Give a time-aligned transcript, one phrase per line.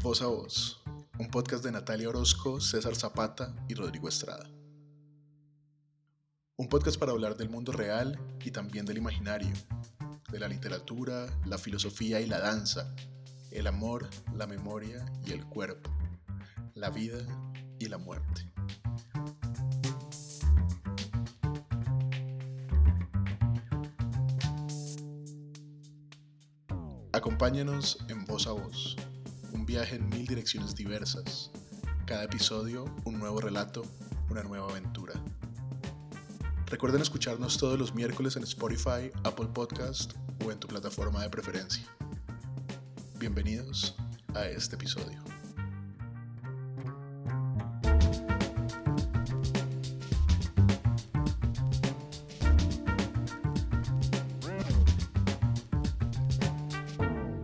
[0.00, 0.80] Voz a Voz,
[1.18, 4.48] un podcast de Natalia Orozco, César Zapata y Rodrigo Estrada.
[6.56, 9.52] Un podcast para hablar del mundo real y también del imaginario,
[10.30, 12.94] de la literatura, la filosofía y la danza,
[13.50, 15.90] el amor, la memoria y el cuerpo,
[16.74, 17.18] la vida
[17.80, 18.48] y la muerte.
[27.12, 28.96] Acompáñanos en Voz a Voz,
[29.84, 31.52] en mil direcciones diversas.
[32.04, 33.82] Cada episodio, un nuevo relato,
[34.28, 35.14] una nueva aventura.
[36.66, 40.14] Recuerden escucharnos todos los miércoles en Spotify, Apple Podcast
[40.44, 41.84] o en tu plataforma de preferencia.
[43.20, 43.94] Bienvenidos
[44.34, 45.22] a este episodio.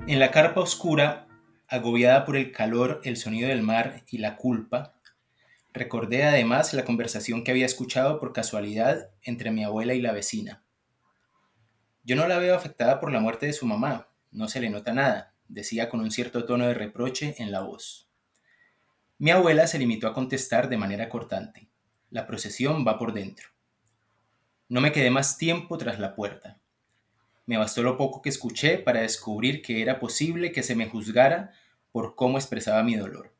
[0.08, 1.23] En la carpa oscura,
[1.74, 4.94] agobiada por el calor, el sonido del mar y la culpa,
[5.72, 10.64] recordé además la conversación que había escuchado por casualidad entre mi abuela y la vecina.
[12.04, 14.92] Yo no la veo afectada por la muerte de su mamá, no se le nota
[14.92, 18.08] nada, decía con un cierto tono de reproche en la voz.
[19.18, 21.68] Mi abuela se limitó a contestar de manera cortante.
[22.10, 23.48] La procesión va por dentro.
[24.68, 26.60] No me quedé más tiempo tras la puerta.
[27.46, 31.52] Me bastó lo poco que escuché para descubrir que era posible que se me juzgara
[31.94, 33.32] por cómo expresaba mi dolor.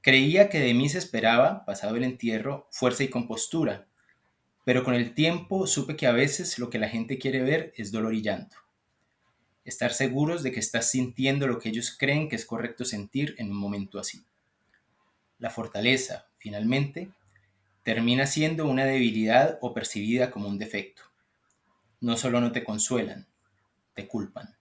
[0.00, 3.86] Creía que de mí se esperaba, pasado el entierro, fuerza y compostura,
[4.64, 7.92] pero con el tiempo supe que a veces lo que la gente quiere ver es
[7.92, 8.56] dolor y llanto.
[9.66, 13.50] Estar seguros de que estás sintiendo lo que ellos creen que es correcto sentir en
[13.50, 14.24] un momento así.
[15.38, 17.10] La fortaleza, finalmente,
[17.82, 21.02] termina siendo una debilidad o percibida como un defecto
[22.00, 23.26] no solo no te consuelan,
[23.94, 24.56] te culpan.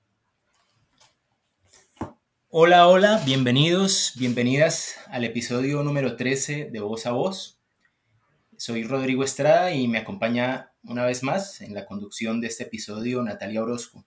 [2.52, 7.59] Hola, hola, bienvenidos, bienvenidas al episodio número 13 de Voz a Voz.
[8.58, 13.21] Soy Rodrigo Estrada y me acompaña una vez más en la conducción de este episodio
[13.21, 14.04] Natalia Orozco.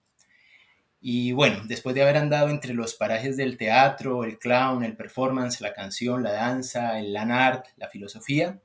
[0.99, 5.61] Y bueno, después de haber andado entre los parajes del teatro, el clown, el performance,
[5.61, 8.59] la canción, la danza, el land art, la filosofía,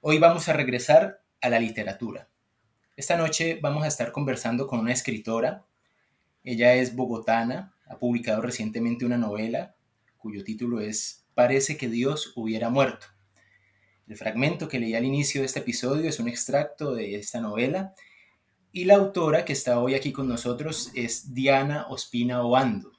[0.00, 2.30] hoy vamos a regresar a la literatura.
[2.96, 5.66] Esta noche vamos a estar conversando con una escritora.
[6.42, 9.76] Ella es bogotana, publicado recientemente una novela
[10.16, 13.06] cuyo título es Parece que Dios hubiera muerto.
[14.06, 17.94] El fragmento que leí al inicio de este episodio es un extracto de esta novela
[18.72, 22.92] y la autora que está hoy aquí con nosotros es Diana Ospina Obando.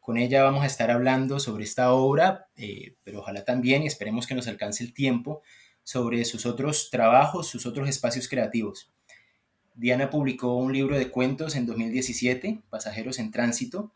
[0.00, 4.26] Con ella vamos a estar hablando sobre esta obra, eh, pero ojalá también, y esperemos
[4.26, 5.42] que nos alcance el tiempo,
[5.82, 8.90] sobre sus otros trabajos, sus otros espacios creativos.
[9.78, 13.92] Diana publicó un libro de cuentos en 2017, Pasajeros en Tránsito.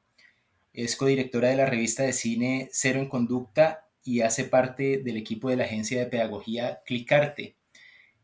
[0.72, 5.50] Es codirectora de la revista de cine Cero en Conducta y hace parte del equipo
[5.50, 7.56] de la agencia de pedagogía Clicarte,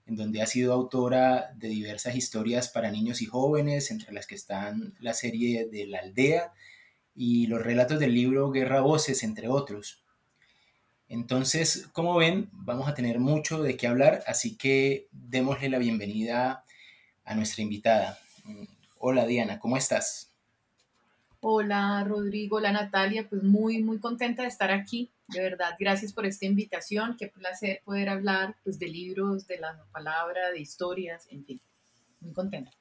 [0.06, 4.36] en donde ha sido autora de diversas historias para niños y jóvenes, entre las que
[4.36, 6.52] están la serie de La Aldea
[7.16, 10.04] y los relatos del libro Guerra Voces, entre otros.
[11.08, 16.62] Entonces, como ven, vamos a tener mucho de qué hablar, así que démosle la bienvenida
[17.28, 18.18] a nuestra invitada.
[18.44, 18.64] Mm,
[18.98, 20.32] hola Diana, ¿cómo estás?
[21.40, 25.10] Hola Rodrigo, hola Natalia, pues muy, muy contenta de estar aquí.
[25.28, 27.16] De verdad, gracias por esta invitación.
[27.18, 31.60] Qué placer poder hablar pues, de libros, de la palabra, de historias, en fin.
[32.20, 32.72] Muy contenta.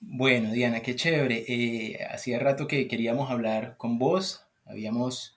[0.00, 1.44] Bueno, Diana, qué chévere.
[1.46, 4.44] Eh, hacía rato que queríamos hablar con vos.
[4.64, 5.36] Habíamos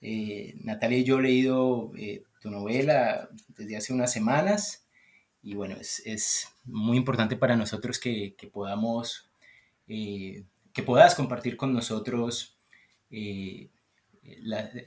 [0.00, 4.84] eh, Natalia y yo leído eh, tu novela desde hace unas semanas
[5.44, 9.30] y bueno, es, muy importante para nosotros que, podamos,
[9.88, 12.56] eh, que puedas compartir con nosotros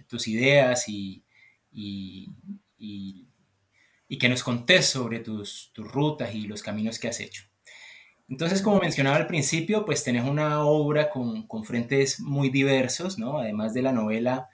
[0.08, 1.24] tus ideas y,
[1.72, 2.28] y,
[4.20, 7.44] que nos contes sobre tus, rutas y los caminos que has hecho.
[8.30, 13.40] Entonces, como mencionaba al principio, pues tenés una obra con, con frentes muy diversos, ¿no?
[13.40, 14.50] Además de la novela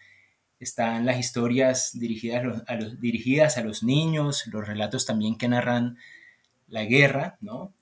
[0.60, 5.98] están las historias dirigidas a los, dirigidas a los niños, los relatos también que narran
[6.74, 7.76] la guerra, ¿no?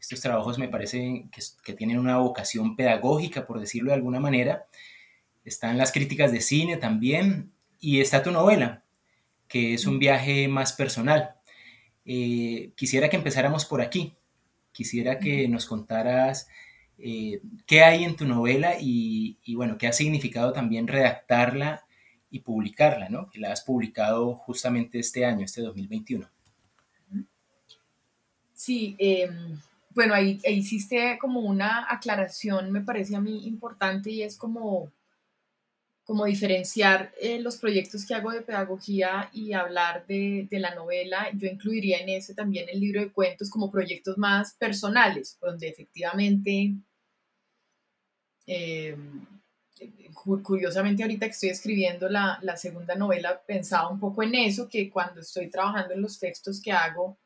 [0.00, 4.66] Estos trabajos me parecen que, tienen una vocación pedagógica, por decirlo de alguna manera.
[5.44, 8.82] Están las críticas de cine también y está tu novela,
[9.46, 11.36] que es un viaje más personal.
[12.04, 14.12] Eh, quisiera que empezáramos por aquí.
[14.72, 16.48] Quisiera que nos contaras
[16.98, 21.86] eh, qué hay en tu novela y, y, bueno, qué ha significado también redactarla
[22.28, 23.30] y publicarla, ¿no?
[23.30, 26.28] Que la has publicado justamente este año, este 2021.
[28.64, 29.58] Sí, em,
[29.90, 34.92] bueno, ahí, hiciste como una aclaración, me parece a mí importante, y es como
[36.04, 41.28] como diferenciar eh, los proyectos que hago de pedagogía y hablar de, de, la novela,
[41.34, 46.74] yo incluiría en ese también el libro de cuentos como proyectos más personales, donde efectivamente,
[48.46, 48.96] eh,
[50.42, 54.90] curiosamente ahorita que estoy escribiendo la, la, segunda novela, pensaba un poco en eso, que
[54.90, 57.18] cuando estoy trabajando en los textos que hago,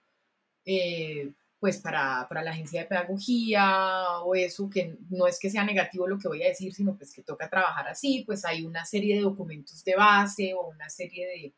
[0.66, 5.64] eh, pues para, para, la agencia de pedagogía o eso, que no es que sea
[5.64, 8.84] negativo lo que voy a decir, sino pues que toca trabajar así, pues hay una
[8.84, 11.54] serie de documentos de base o una serie de,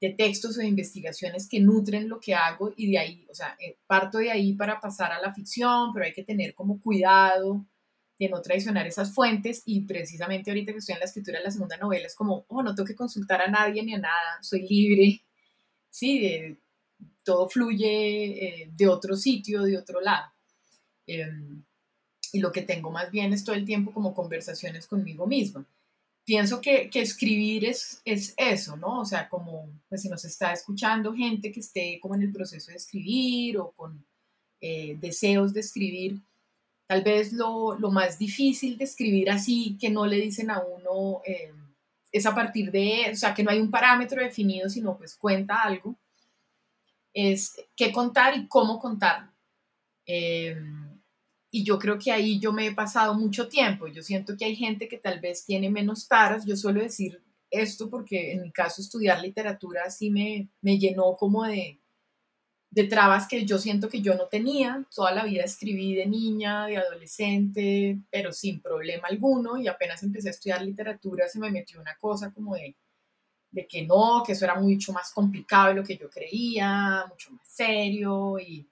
[0.00, 3.56] de textos o de investigaciones que nutren lo que hago y de ahí, o sea,
[3.60, 7.64] eh, parto de ahí para pasar a la ficción, pero hay que tener como cuidado
[8.18, 11.50] de no traicionar esas fuentes y precisamente ahorita que estoy en la escritura de la
[11.50, 14.66] segunda novela es como, oh, no tengo que consultar a nadie ni a nada, soy
[14.68, 15.22] libre,
[15.90, 16.58] sí, de
[17.24, 20.32] todo fluye eh, de otro sitio, de otro lado.
[21.06, 21.62] Em,
[22.32, 25.66] y lo que tengo más bien es todo el tiempo como conversaciones conmigo misma.
[26.24, 29.00] Pienso que, que, escribir es, es eso, ¿no?
[29.00, 32.70] O sea, como pues, si nos está escuchando gente que esté como en el proceso
[32.70, 34.04] de escribir o con
[34.60, 36.20] eh, deseos de escribir,
[36.86, 41.22] tal vez lo, lo, más difícil de escribir así, que no le dicen a uno,
[41.24, 41.56] em,
[42.12, 45.62] es a partir de, o sea, que no hay un parámetro definido, sino pues cuenta
[45.62, 45.96] algo
[47.12, 49.32] es qué contar y cómo contarlo.
[50.06, 51.00] Em,
[51.50, 53.88] y yo creo que ahí yo me he pasado mucho tiempo.
[53.88, 56.46] Yo siento que hay gente que tal vez tiene menos taras.
[56.46, 61.44] Yo suelo decir esto porque en mi caso estudiar literatura sí me, me llenó como
[61.44, 61.80] de,
[62.70, 64.86] de trabas que yo siento que yo no tenía.
[64.94, 69.58] Toda la vida escribí de niña, de adolescente, pero sin problema alguno.
[69.58, 72.76] Y apenas empecé a estudiar literatura se me metió una cosa como de
[73.50, 77.32] de que no, que eso era mucho más complicado de lo que yo creía, mucho
[77.32, 78.66] más serio y,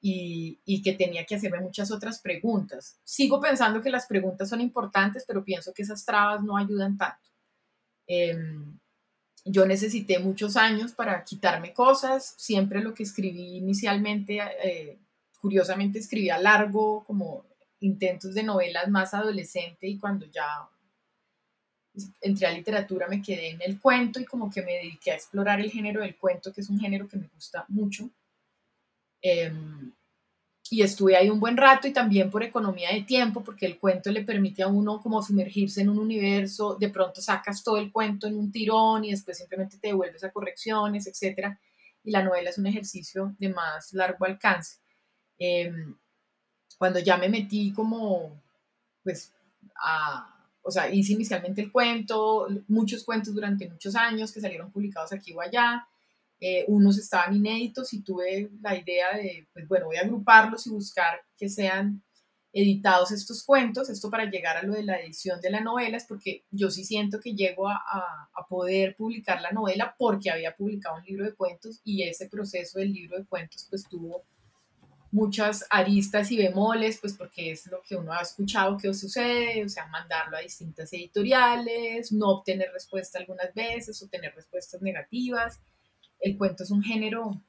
[0.00, 2.98] y, que tenía que hacerme muchas otras preguntas.
[3.04, 7.28] Sigo pensando que las preguntas son importantes, pero pienso que esas trabas no ayudan tanto.
[8.06, 8.78] Em,
[9.44, 14.98] yo necesité muchos años para quitarme cosas, siempre lo que escribí inicialmente, eh,
[15.40, 17.44] curiosamente escribía largo, como
[17.80, 20.68] intentos de novelas más adolescente y cuando ya
[22.20, 25.60] entré a literatura, me quedé en el cuento y como que me dediqué a explorar
[25.60, 28.10] el género del cuento, que es un género que me gusta mucho.
[29.22, 29.92] Em,
[30.70, 34.10] y estuve ahí un buen rato y también por economía de tiempo, porque el cuento
[34.10, 38.26] le permite a uno como sumergirse en un universo, de pronto sacas todo el cuento
[38.26, 41.56] en un tirón y después simplemente te devuelves a correcciones, etc.
[42.02, 44.78] Y la novela es un ejercicio de más largo alcance.
[45.38, 45.96] Em,
[46.78, 48.42] cuando ya me metí como,
[49.02, 49.32] pues,
[49.76, 50.35] a,
[50.66, 55.32] o sea, hice inicialmente el cuento, muchos cuentos durante muchos años que salieron publicados aquí
[55.32, 55.86] o allá.
[56.40, 60.70] Eh, unos estaban inéditos y tuve la idea de, pues bueno, voy a agruparlos y
[60.70, 62.02] buscar que sean
[62.52, 66.04] editados estos cuentos, esto para llegar a lo de la edición de la novela, es
[66.04, 70.96] porque yo sí siento que llego a, a, poder publicar la novela porque había publicado
[70.96, 74.24] un libro de cuentos y ese proceso del libro de cuentos pues tuvo
[75.10, 79.68] muchas aristas y bemoles, pues porque es lo que uno ha escuchado que sucede, o
[79.68, 85.60] sea, mandarlo a distintas editoriales, no obtener respuesta algunas veces o tener respuestas negativas.
[86.20, 87.40] El cuento es un género,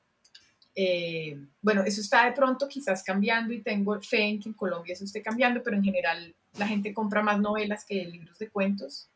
[0.75, 4.93] eh, bueno, eso está de pronto quizás cambiando y tengo fe en que en Colombia
[4.93, 9.09] eso esté cambiando, pero en general la gente compra más novelas que libros de cuentos.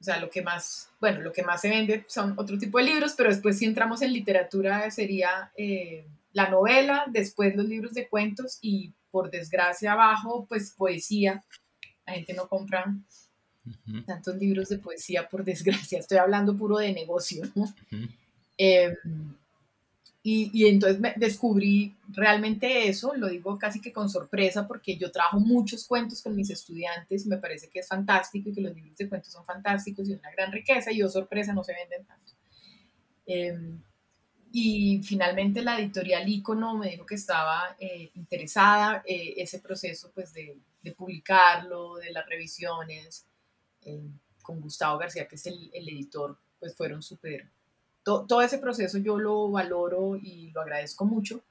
[0.00, 2.84] O sea, lo que más, bueno, lo que más se vende son otro tipo de
[2.84, 5.52] libros, pero después si entramos en literatura sería...
[5.56, 11.42] Eh, la novela, después los libros de cuentos y por desgracia abajo, pues poesía.
[12.06, 12.94] La gente no compra
[14.06, 15.98] tantos libros de poesía por desgracia.
[15.98, 17.42] Estoy hablando puro de negocio.
[18.56, 18.94] Em,
[20.22, 25.10] y, y, entonces me descubrí realmente eso, lo digo casi que con sorpresa porque yo
[25.10, 28.94] trabajo muchos cuentos con mis estudiantes, me parece que es fantástico y que los libros
[28.98, 32.32] de cuentos son fantásticos y una gran riqueza y yo sorpresa no se venden tanto.
[33.24, 33.80] Em,
[34.52, 40.32] y finalmente la editorial Icono me dijo que estaba eh, interesada eh, ese proceso pues
[40.32, 43.26] de, de, publicarlo, de las revisiones,
[43.82, 44.02] eh,
[44.42, 47.48] con Gustavo García, que es el, el editor, pues fueron súper...
[48.02, 51.42] todo ese proceso yo lo valoro y lo agradezco mucho.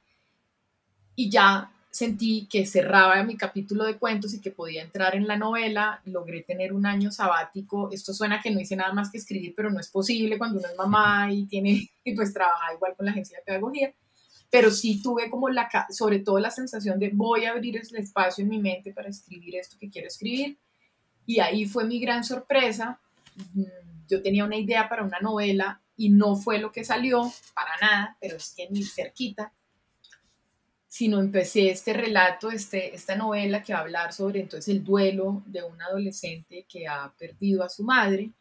[1.15, 5.37] Y ya sentí que cerraba mi capítulo de cuentos y que podía entrar en la
[5.37, 7.89] novela, logré tener un año sabático.
[7.91, 10.67] Esto suena que no hice nada más que escribir, pero no es posible cuando uno
[10.67, 13.93] es mamá y tiene y pues trabaja igual con la agencia de pedagogía.
[14.51, 18.43] Pero sí tuve como la, sobre todo la sensación de voy a abrir el espacio
[18.43, 20.57] en mi mente para escribir esto que quiero escribir.
[21.25, 22.99] Y ahí fue mi gran sorpresa.
[24.07, 28.17] Yo tenía una idea para una novela y no fue lo que salió, para nada,
[28.19, 29.51] pero es que ni cerquita
[30.89, 35.43] sino empecé este relato, este, esta novela que va a hablar sobre entonces el duelo
[35.45, 38.31] de un adolescente que ha perdido a su madre.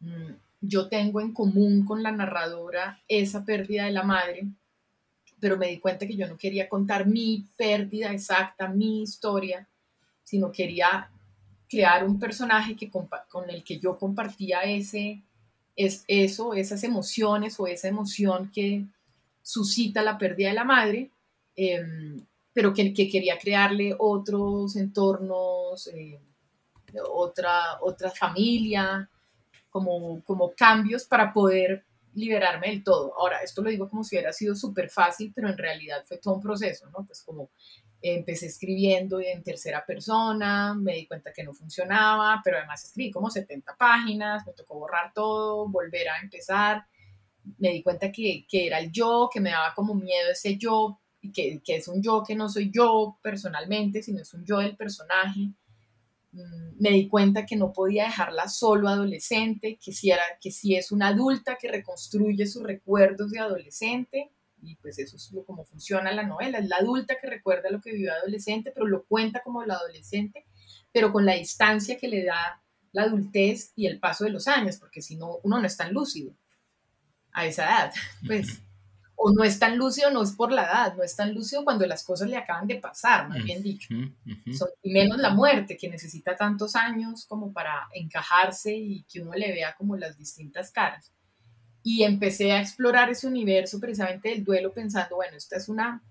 [0.00, 4.48] Mm, yo tengo en común con la narradora esa pérdida de la madre,
[5.38, 9.68] pero me di cuenta que yo no quería contar mi pérdida exacta, mi historia,
[10.24, 11.08] sino quería
[11.68, 15.22] crear un personaje que con el que yo compartía ese,
[15.76, 18.84] es eso, esas emociones o esa emoción que
[19.40, 21.10] suscita la pérdida de la madre,
[21.56, 26.20] em, pero que, que, quería crearle otros entornos, eh,
[27.10, 29.10] otra, otra familia,
[29.70, 31.84] como, como cambios para poder
[32.14, 33.12] liberarme del todo.
[33.18, 36.34] Ahora, esto lo digo como si hubiera sido súper fácil, pero en realidad fue todo
[36.34, 37.04] un proceso, ¿no?
[37.04, 37.50] Pues como
[38.00, 43.30] empecé escribiendo en tercera persona, me di cuenta que no funcionaba, pero además escribí como
[43.30, 46.84] 70 páginas, me tocó borrar todo, volver a empezar,
[47.58, 51.00] me di cuenta que, que era el yo, que me daba como miedo ese yo,
[51.32, 54.76] que, que es un yo que no soy yo personalmente, sino es un yo del
[54.76, 55.52] personaje
[56.34, 60.74] Mm, me di cuenta que no podía dejarla solo adolescente, que si, era, que si
[60.74, 66.10] es una adulta que reconstruye sus recuerdos de adolescente, y pues eso es como funciona
[66.10, 69.64] la novela, es la adulta que recuerda lo que vivió adolescente, pero lo cuenta como
[69.64, 70.44] la adolescente,
[70.90, 74.78] pero con la distancia que le da la adultez y el paso de los años,
[74.78, 76.34] porque si no, uno no es tan lúcido
[77.32, 77.92] a esa edad,
[78.26, 78.60] pues
[79.16, 81.86] o no es tan lúcido, no es por la edad, no es tan lúcido cuando
[81.86, 83.88] las cosas le acaban de pasar, más bien dicho.
[84.82, 89.52] y menos la muerte, que necesita tantos años como para encajarse y que uno le
[89.52, 91.12] vea como las distintas caras.
[91.82, 96.02] Y empecé a explorar ese universo precisamente del duelo pensando, bueno, esta es una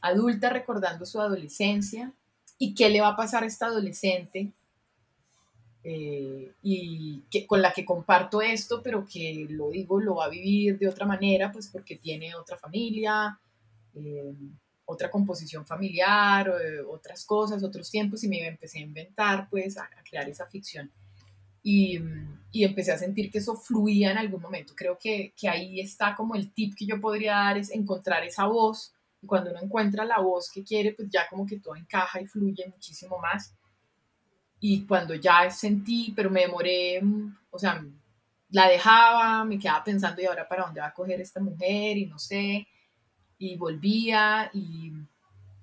[0.00, 2.12] adulta recordando su adolescencia
[2.58, 4.52] y qué le va a pasar a esta adolescente
[5.90, 10.28] eh, y que, con la que comparto esto, pero que lo digo, lo va a
[10.28, 13.40] vivir de otra manera, pues porque tiene otra familia,
[13.94, 14.34] eh,
[14.84, 19.88] otra composición familiar, eh, otras cosas, otros tiempos, y me empecé a inventar, pues, a,
[20.06, 20.92] crear esa ficción.
[21.62, 21.98] Y,
[22.52, 24.74] y, empecé a sentir que eso fluía en algún momento.
[24.76, 28.44] Creo que, que ahí está como el tip que yo podría dar, es encontrar esa
[28.44, 28.92] voz,
[29.22, 32.26] y cuando uno encuentra la voz que quiere, pues ya como que todo encaja y
[32.26, 33.54] fluye muchísimo más
[34.60, 37.00] y cuando ya sentí, pero me demoré,
[37.50, 37.84] o sea,
[38.50, 41.96] la dejaba, me quedaba pensando, ¿y ahora para dónde va a coger esta mujer?
[41.98, 42.66] Y no sé,
[43.38, 44.92] y volvía y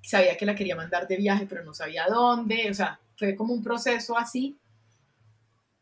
[0.02, 3.54] sabía que la quería mandar de viaje, pero no sabía dónde, o sea, fue como
[3.54, 4.56] un proceso así,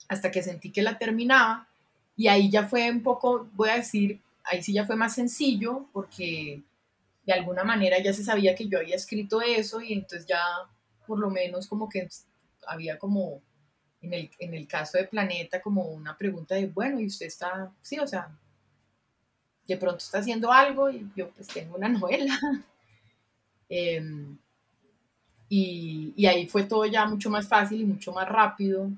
[0.08, 1.68] hasta que sentí que la terminaba,
[2.16, 5.88] y ahí ya fue un poco, voy a decir, ahí sí ya fue más sencillo,
[5.92, 6.62] porque
[7.26, 10.42] de alguna manera ya se sabía que yo había escrito eso, y entonces ya
[11.06, 12.08] por lo menos como que
[12.68, 13.42] había como,
[14.02, 17.72] en el, en el caso de Planeta, como una pregunta de, bueno, y usted está,
[17.82, 18.30] sí, o sea,
[19.68, 22.40] de pronto está haciendo algo y yo pues tengo una novela.
[23.70, 24.38] Em,
[25.50, 28.90] y, y, ahí fue todo ya mucho más fácil y mucho más rápido.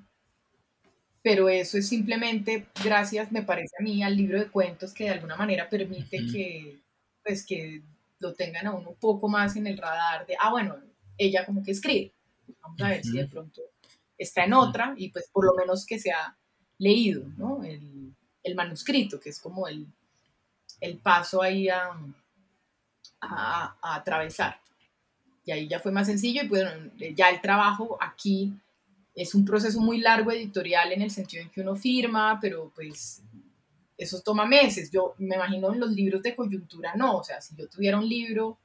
[1.21, 5.09] Pero eso es simplemente gracias, me parece a mí, al libro de cuentos que de
[5.11, 6.79] alguna manera permite que,
[7.23, 7.81] pues, que
[8.19, 10.77] lo tengan a uno un poco más en el radar de, ah, bueno,
[11.17, 12.13] ella como que escribe.
[12.61, 13.61] Vamos a ver si de pronto
[14.17, 16.37] está en otra y pues por lo menos que se ha
[16.77, 17.63] leído, ¿no?
[17.63, 19.87] El, el manuscrito, que es como el,
[20.79, 21.89] el paso ahí a,
[23.21, 24.59] a, a, atravesar.
[25.45, 26.63] Y ahí ya fue más sencillo y pues
[27.15, 28.53] ya el trabajo aquí
[29.13, 33.23] es un proceso muy largo editorial en el sentido en que uno firma, pero pues
[33.97, 34.91] eso toma meses.
[34.91, 38.07] Yo me imagino en los libros de coyuntura no, o sea, si yo tuviera un
[38.07, 38.57] libro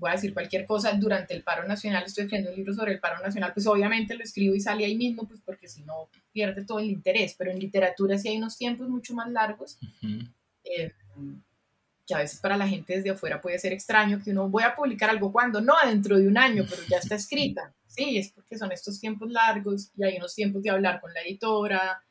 [0.00, 3.00] voy a decir cualquier cosa, durante el paro nacional estoy escribiendo un libro sobre el
[3.00, 6.64] paro nacional, pues obviamente lo escribo y sale ahí mismo, pues porque si no pierde
[6.64, 9.78] todo el interés, pero en literatura sí hay unos tiempos mucho más largos,
[10.64, 10.92] eh,
[12.06, 14.74] que a veces para la gente desde afuera puede ser extraño, que uno voy a
[14.74, 18.56] publicar algo cuando, no, dentro de un año, pero ya está escrita, sí, es porque
[18.56, 22.02] son estos tiempos largos y hay unos tiempos de hablar con la editora,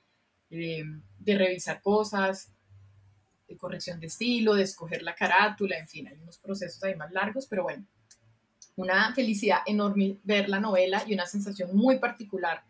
[0.52, 0.84] eh,
[1.18, 2.52] de revisar cosas,
[3.50, 7.12] de corrección de estilo, de escoger la carátula, en fin, hay unos procesos ahí más
[7.12, 7.84] largos, pero bueno,
[8.76, 12.64] una felicidad enorme ver la novela y una sensación muy particular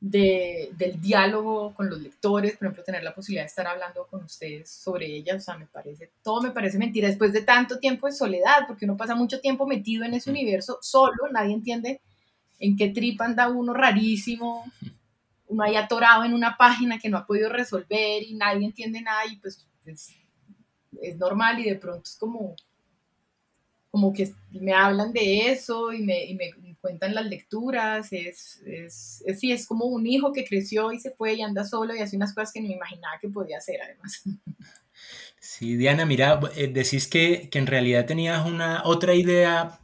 [0.00, 4.24] de, del diálogo con los lectores, por ejemplo, tener la posibilidad de estar hablando con
[4.24, 7.08] ustedes sobre ella, o sea, me parece, todo me parece mentira.
[7.08, 10.78] Después de tanto tiempo de soledad, porque uno pasa mucho tiempo metido en ese universo
[10.80, 12.00] solo, nadie entiende
[12.58, 14.64] en qué trip anda uno rarísimo,
[15.50, 19.26] uno ahí atorado en una página que no ha podido resolver y nadie entiende nada
[19.26, 20.14] y pues es,
[21.16, 22.54] normal y de pronto es como,
[23.90, 29.22] como que me hablan de eso y me, y me cuentan las lecturas, es, es,
[29.26, 32.00] es, sí, es como un hijo que creció y se fue y anda solo y
[32.00, 34.22] hace unas cosas que no me imaginaba que podía hacer además.
[35.38, 39.80] Sí, Diana, mira, eh, decís que, que en realidad tenías una otra idea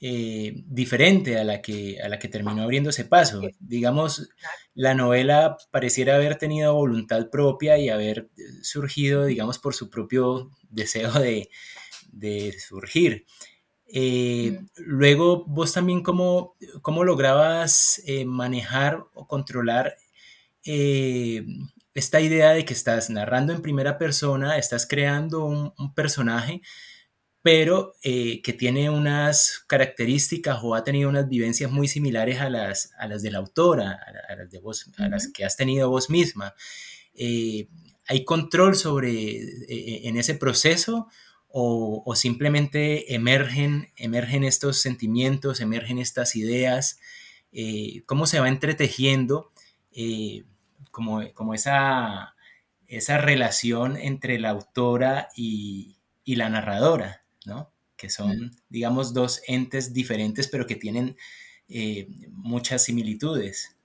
[0.00, 3.42] eh, diferente a la, que, a la que terminó abriéndose paso.
[3.58, 4.28] Digamos,
[4.74, 8.28] la novela pareciera haber tenido voluntad propia y haber
[8.62, 11.50] surgido, digamos, por su propio deseo de,
[12.12, 13.26] de surgir.
[13.92, 19.96] Eh, luego, vos también, ¿cómo, cómo lograbas eh, manejar o controlar
[21.94, 26.60] esta idea de que estás narrando en primera persona, estás creando un, un personaje,
[27.42, 32.92] pero eh, que tiene unas características o ha tenido unas vivencias muy similares a las,
[32.98, 36.10] a las de la autora, a, las, de vos, a las que has tenido vos
[36.10, 36.54] misma.
[37.14, 37.68] Eh,
[38.08, 41.08] ¿Hay control sobre eh, en ese proceso
[41.48, 46.98] o, o, simplemente emergen, emergen estos sentimientos, emergen estas ideas?
[48.04, 49.52] ¿Cómo se va entretejiendo
[50.90, 52.34] como, como esa,
[52.86, 57.24] esa relación entre la autora y, y la narradora?
[57.96, 61.16] Que son, digamos, dos entes diferentes, pero que tienen
[61.68, 63.76] eh, muchas similitudes.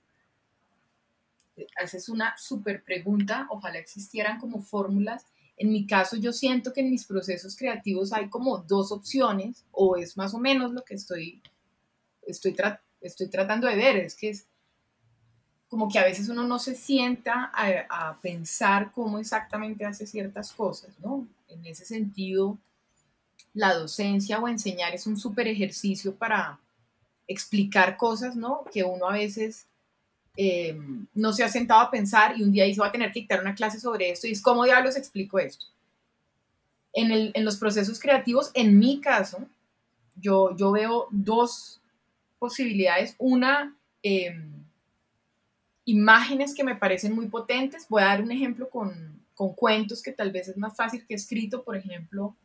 [1.76, 5.26] Haces una súper pregunta, ojalá existieran como fórmulas.
[5.56, 9.96] En mi caso, yo siento que en mis procesos creativos hay como dos opciones, o
[9.96, 11.42] es más o menos lo que estoy,
[12.22, 12.56] estoy,
[13.00, 14.46] estoy tratando de ver, es que es
[15.68, 20.52] como que a veces uno no se sienta a, a pensar cómo exactamente hace ciertas
[20.52, 21.26] cosas, ¿no?
[21.48, 22.58] En ese sentido,
[23.54, 26.58] la docencia o enseñar es un súper ejercicio para
[27.26, 28.64] explicar cosas, ¿no?
[28.72, 29.66] Que uno a veces
[30.36, 30.76] eh,
[31.14, 33.40] no se ha sentado a pensar y un día dice, va a tener que dictar
[33.40, 35.66] una clase sobre esto y es cómo diablos explico esto.
[36.92, 39.38] En, los procesos creativos, en mi caso,
[40.16, 41.80] yo, yo veo dos
[42.38, 43.16] posibilidades.
[43.18, 44.64] Una, em,
[45.84, 47.86] imágenes que me parecen muy potentes.
[47.88, 51.14] Voy a dar un ejemplo con, con cuentos que tal vez es más fácil que
[51.14, 51.64] escrito.
[51.64, 52.36] Por ejemplo,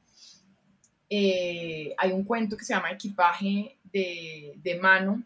[1.10, 5.24] eh, hay un cuento que se llama Equipaje de, mano.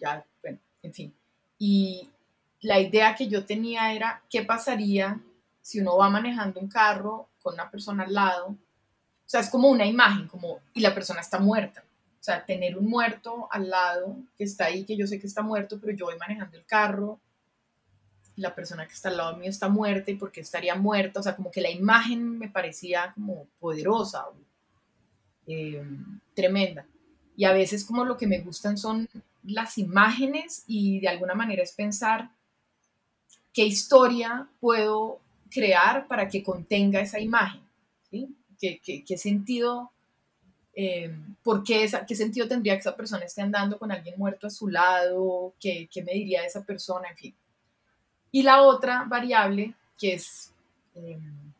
[0.00, 1.14] Ya, bueno, en fin.
[1.58, 2.08] Y
[2.60, 5.20] la idea que yo tenía era, ¿qué pasaría
[5.60, 8.46] si uno va manejando un carro con una persona al lado?
[8.48, 11.82] O sea, es como una imagen, como, y la persona está muerta.
[12.20, 15.42] O sea, tener un muerto al lado que está ahí, que yo sé que está
[15.42, 17.20] muerto, pero yo voy manejando el carro
[18.38, 21.22] la persona que está al lado mío está muerta y por qué estaría muerta, o
[21.22, 24.26] sea, como que la imagen me parecía como poderosa,
[25.46, 25.82] eh,
[26.34, 26.86] tremenda.
[27.36, 29.08] Y a veces como lo que me gustan son
[29.42, 32.30] las imágenes y de alguna manera es pensar
[33.52, 35.20] qué historia puedo
[35.50, 37.62] crear para que contenga esa imagen,
[38.10, 38.28] ¿sí?
[38.60, 39.92] ¿Qué, qué, sentido,
[40.74, 44.48] eh, por qué, esa, qué sentido tendría que esa persona esté andando con alguien muerto
[44.48, 47.34] a su lado, qué, qué me diría esa persona, en fin.
[48.30, 50.52] Y la otra variable, que es,
[50.94, 51.52] em,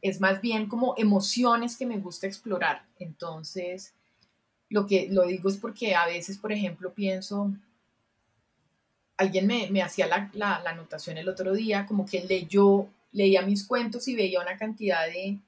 [0.00, 2.84] es más bien como emociones que me gusta explorar.
[2.98, 3.94] Entonces,
[4.68, 7.52] lo que lo digo es porque a veces, por ejemplo, pienso,
[9.16, 13.66] alguien me, me hacía la, la, anotación el otro día, como que leyó, leía mis
[13.66, 15.38] cuentos y veía una cantidad de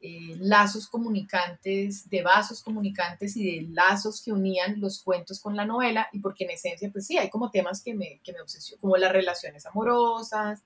[0.00, 5.64] eh, lazos comunicantes, de vasos comunicantes y de lazos que unían los cuentos con la
[5.64, 8.80] novela, y porque en esencia, pues sí, hay como temas que me, que me obsesionan,
[8.80, 10.62] como las relaciones amorosas,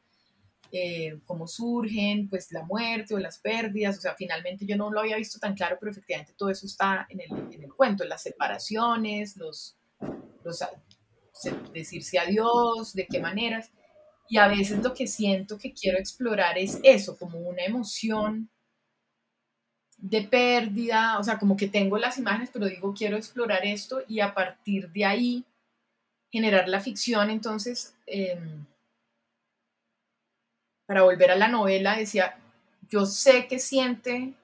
[0.71, 5.01] eh, cómo surgen, pues la muerte o las pérdidas, o sea, finalmente yo no lo
[5.01, 8.23] había visto tan claro, pero efectivamente todo eso está en el, en el cuento, las
[8.23, 9.77] separaciones, los,
[10.45, 10.64] los
[11.73, 13.71] decirse adiós, de qué maneras.
[14.29, 18.49] Y a veces lo que siento que quiero explorar es eso, como una emoción
[20.03, 24.19] de pérdida, o sea, como que tengo las imágenes, pero digo, quiero explorar esto y
[24.19, 25.45] a partir de ahí
[26.31, 27.31] generar la ficción.
[27.31, 28.67] Entonces, em,
[30.87, 32.37] para volver a la novela, decía,
[32.91, 34.35] yo sé que siente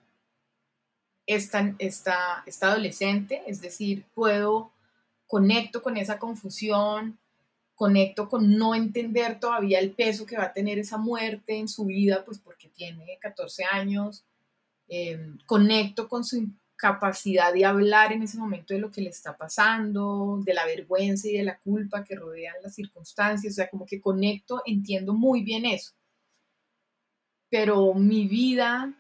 [1.27, 4.71] esta, esta, esta adolescente, es decir, puedo,
[5.27, 7.19] conecto con esa confusión,
[7.75, 11.85] conecto con no entender todavía el peso que va a tener esa muerte en su
[11.85, 14.25] vida, pues porque tiene 14 años,
[14.91, 19.37] Em, conecto con su capacidad de hablar en ese momento de lo que le está
[19.37, 23.85] pasando, de la vergüenza y de la culpa que rodean las circunstancias, o sea, como
[23.85, 25.93] que conecto, entiendo muy bien eso.
[27.51, 28.95] Pero mi vida,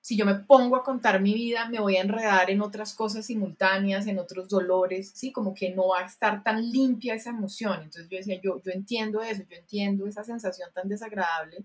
[0.00, 3.26] si yo me pongo a contar mi vida, me voy a enredar en otras cosas
[3.26, 5.32] simultáneas, en otros dolores, ¿sí?
[5.32, 7.76] Como que no va a estar tan limpia esa emoción.
[7.84, 11.64] Entonces yo decía, yo, yo entiendo eso, yo entiendo esa sensación tan desagradable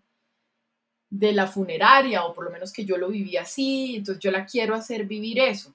[1.14, 4.48] de la funeraria, o por lo menos que yo lo viví así, entonces yo la
[4.48, 5.72] quiero hacer vivir eso.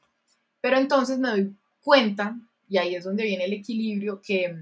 [0.60, 2.36] Pero entonces me doy cuenta,
[2.68, 4.56] y ahí es donde viene el equilibrio, que,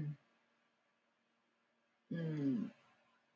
[2.11, 2.65] mm,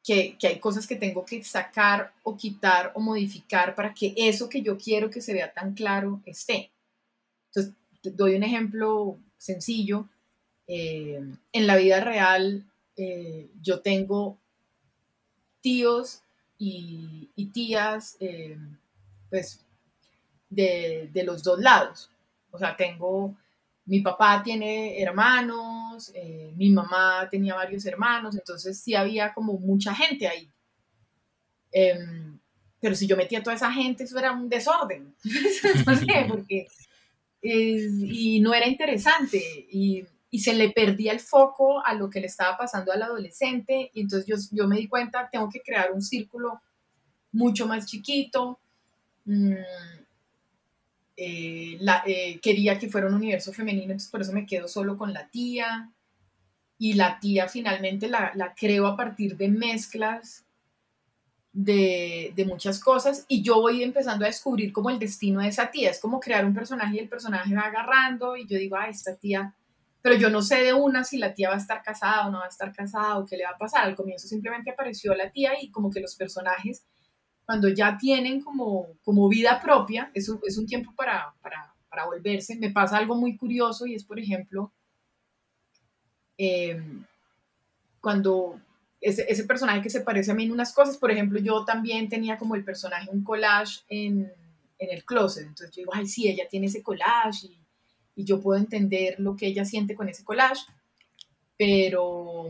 [0.03, 4.47] que, que, hay cosas que tengo que sacar o quitar o modificar para que eso
[4.47, 6.69] que yo quiero que se vea tan claro esté.
[7.47, 7.73] Entonces,
[8.03, 10.07] doy un ejemplo sencillo.
[10.67, 11.19] Eh,
[11.53, 12.63] en la vida real,
[12.97, 14.37] eh, yo tengo
[15.61, 16.21] tíos
[16.63, 18.55] y, y tías, eh,
[19.31, 19.65] pues,
[20.47, 22.11] de, de, los dos lados.
[22.51, 23.35] O sea, tengo,
[23.85, 26.13] mi papá tiene hermanos,
[26.55, 30.47] mi mamá tenía varios hermanos, entonces sí había como mucha gente ahí.
[31.71, 32.39] Em,
[32.79, 35.15] pero si yo metía toda esa gente, eso era un desorden.
[35.87, 36.67] no sé, porque
[37.41, 39.39] y no era interesante
[39.71, 43.91] y, y, se le perdía el foco a lo que le estaba pasando al adolescente
[43.93, 46.61] y entonces yo, yo me di cuenta, tengo que crear un círculo
[47.31, 48.59] mucho más chiquito.
[49.25, 49.53] Mm,
[51.17, 55.13] eh, eh, quería que fuera un universo femenino, entonces por eso me quedo solo con
[55.13, 55.91] la tía.
[56.77, 60.45] Y la tía finalmente la, la creo a partir de mezclas
[61.53, 65.69] de, de, muchas cosas y yo voy empezando a descubrir como el destino de esa
[65.69, 65.91] tía.
[65.91, 69.15] Es como crear un personaje y el personaje va agarrando y yo digo, ah, esta
[69.15, 69.53] tía,
[70.01, 72.39] pero yo no sé de una si la tía va a estar casada o no
[72.39, 73.85] va a estar casada o qué le va a pasar.
[73.85, 76.85] Al comienzo simplemente apareció la tía y como que los personajes,
[77.45, 82.55] cuando ya tienen como, como vida propia, es es un tiempo para, para, para, volverse.
[82.55, 84.73] Me pasa algo muy curioso y es, por ejemplo,
[86.37, 86.81] eh,
[87.99, 88.59] cuando
[88.99, 90.97] ese, ese, personaje que se parece a mí en unas cosas.
[90.97, 94.31] Por ejemplo, yo también tenía como el personaje un collage en,
[94.79, 95.43] en el closet.
[95.43, 97.60] Entonces yo digo, ay, sí, ella tiene ese collage y,
[98.15, 100.61] y, yo puedo entender lo que ella siente con ese collage.
[101.57, 102.49] Pero,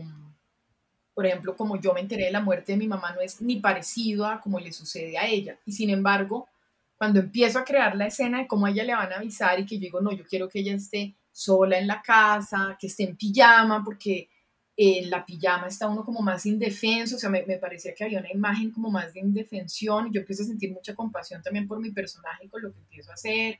[1.14, 3.56] por ejemplo, como yo me enteré de la muerte de mi mamá, no es ni
[3.56, 5.58] parecido a como le sucede a ella.
[5.66, 6.48] Y sin embargo,
[6.96, 9.66] cuando empiezo a crear la escena de cómo a ella le van a avisar y
[9.66, 13.04] que yo digo, no, yo quiero que ella esté sola en la casa, que esté
[13.04, 14.28] en pijama, porque
[14.76, 18.20] en la pijama está uno como más indefenso, o sea, me, me, parecía que había
[18.20, 21.80] una imagen como más de indefensión, y yo empiezo a sentir mucha compasión también por
[21.80, 23.58] mi personaje con lo que empiezo a hacer,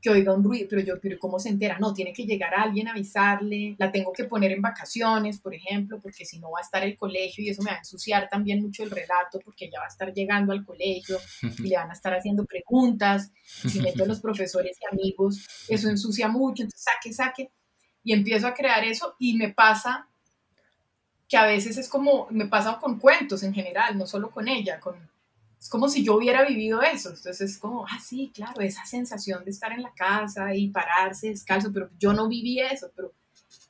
[0.00, 1.78] que oiga un ruido, pero yo, pero ¿cómo se entera?
[1.78, 6.00] No, tiene que llegar alguien a avisarle, la tengo que poner en vacaciones, por ejemplo,
[6.00, 8.62] porque si no va a estar el colegio y eso me va a ensuciar también
[8.62, 11.18] mucho el relato, porque ella va a estar llegando al colegio
[11.58, 15.88] y le van a estar haciendo preguntas, si meto a los profesores y amigos, eso
[15.88, 17.50] ensucia mucho, entonces saque, saque,
[18.04, 20.08] y empiezo a crear eso y me pasa
[21.28, 24.78] que a veces es como, me pasa con cuentos en general, no solo con ella,
[24.78, 24.96] con,
[25.58, 29.44] es como si yo hubiera vivido eso, entonces es como, ah, sí, claro, esa sensación
[29.44, 33.12] de estar en la casa y pararse descalzo, pero yo no viví eso, pero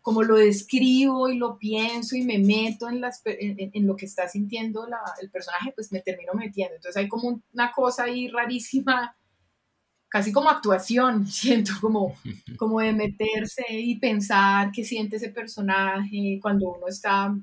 [0.07, 4.07] como lo describo y lo pienso y me meto en, las, en, en lo que
[4.07, 6.77] está sintiendo la, el personaje, pues me termino metiendo.
[6.77, 9.16] Entonces hay como una cosa ahí rarísima,
[10.09, 12.14] casi como actuación, siento como,
[12.57, 17.35] como de meterse y pensar qué siente ese personaje cuando uno está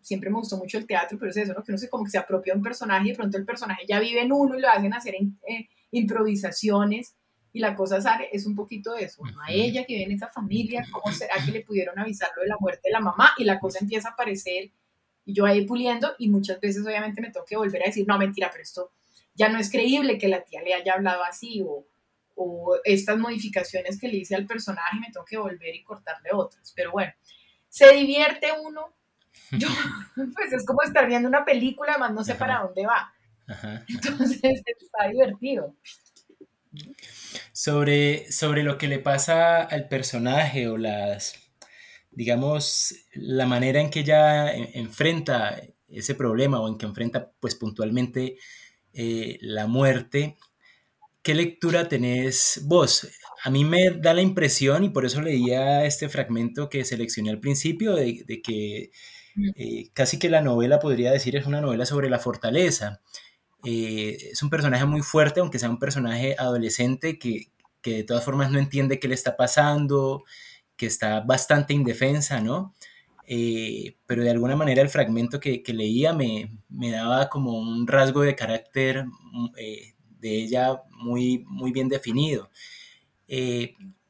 [0.00, 1.62] siempre me gustó mucho el teatro, pero es eso, ¿no?
[1.62, 3.98] que uno se como que se apropia un personaje y de pronto el personaje ya
[4.00, 7.14] vive en uno y lo hacen hacer eh, improvisaciones
[7.52, 10.28] y la cosa sale, es un poquito de eso, a ella que vive en esa
[10.28, 13.32] familia, ¿cómo será que le pudieron avisarlo de la muerte de la mamá?
[13.38, 14.70] Y la cosa empieza a aparecer
[15.24, 18.18] y yo ahí puliendo y muchas veces obviamente me tengo que volver a decir, no,
[18.18, 18.92] mentira, pero esto
[19.34, 21.86] ya no es creíble que la tía le haya hablado así o,
[22.36, 26.72] o estas modificaciones que le hice al personaje me tengo que volver y cortarle otras,
[26.76, 27.12] pero bueno,
[27.68, 28.94] se divierte uno
[29.52, 29.68] yo,
[30.34, 33.12] pues es como estar viendo una película, más no sé para dónde va.
[33.88, 35.74] Entonces está divertido.
[37.52, 41.34] Sobre, sobre lo que le pasa al personaje o las,
[42.12, 48.36] digamos, la manera en que ella enfrenta ese problema o en que enfrenta pues puntualmente
[48.92, 50.36] eh, la muerte,
[51.22, 53.08] ¿qué lectura tenés vos?
[53.42, 57.40] A mí me da la impresión, y por eso leía este fragmento que seleccioné al
[57.40, 58.90] principio, de, de que
[59.56, 63.00] eh, casi que la novela podría decir es una novela sobre la fortaleza.
[63.64, 67.50] Eh, es un personaje muy fuerte, aunque sea un personaje adolescente que,
[67.82, 70.24] que, de todas formas no entiende qué le está pasando,
[70.76, 72.74] que está bastante indefensa, ¿no?
[73.26, 77.86] Eh, pero de alguna manera el fragmento que, que leía me, me, daba como un
[77.86, 79.04] rasgo de carácter
[80.18, 82.50] de ella muy, muy bien definido.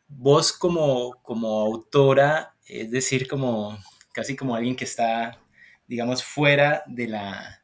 [0.09, 3.77] vos como, como autora, es decir, como
[4.13, 5.41] casi como alguien que está,
[5.87, 7.63] digamos, fuera de la,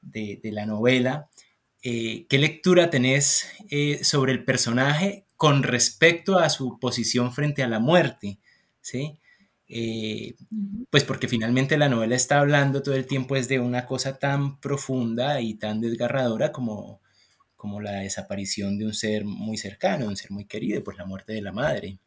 [0.00, 1.28] de, la novela.
[1.82, 7.68] Eh, ¿Qué lectura tenés eh, sobre el personaje con respecto a su posición frente a
[7.68, 8.38] la muerte?
[8.80, 9.18] ¿Sí?
[9.74, 10.36] Eh,
[10.90, 14.60] pues porque finalmente la novela está hablando todo el tiempo es de una cosa tan
[14.60, 17.00] profunda y tan desgarradora como,
[17.56, 21.32] como la desaparición de un ser muy cercano, un ser muy querido, pues la muerte
[21.32, 21.98] de la madre.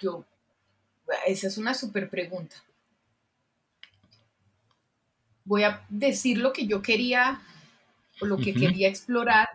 [0.00, 0.24] Yo,
[1.26, 2.56] esa es una súper pregunta.
[5.48, 7.40] voy a decir lo que yo quería
[8.20, 9.48] o lo que quería explorar,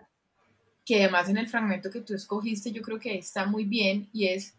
[0.84, 4.28] que además en el fragmento que tú escogiste yo creo que está muy bien y
[4.28, 4.56] es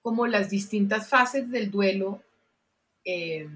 [0.00, 2.22] como las distintas fases del duelo.
[3.04, 3.48] Eh,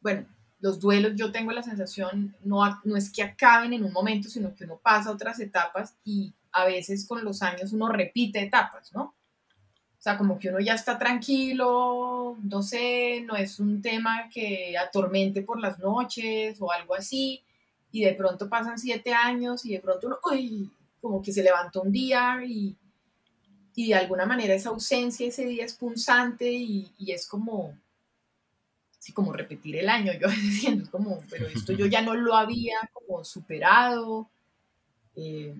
[0.00, 0.26] bueno,
[0.60, 4.54] los duelos yo tengo la sensación, no, no es que acaben en un momento, sino
[4.54, 9.14] que uno pasa otras etapas y a veces con los años uno repite etapas, ¿no?
[10.04, 14.76] O sea, como que uno ya está tranquilo, no sé, no es un tema que
[14.76, 17.42] atormente por las noches o algo así,
[17.90, 21.80] y de pronto pasan siete años y de pronto uno, uy, como que se levantó
[21.80, 22.76] un día y,
[23.74, 27.74] y de alguna manera esa ausencia ese día es punzante y, y es como,
[28.98, 32.76] sí, como repetir el año, yo siento como, pero esto yo ya no lo había
[32.92, 34.28] como superado.
[35.16, 35.54] Eh,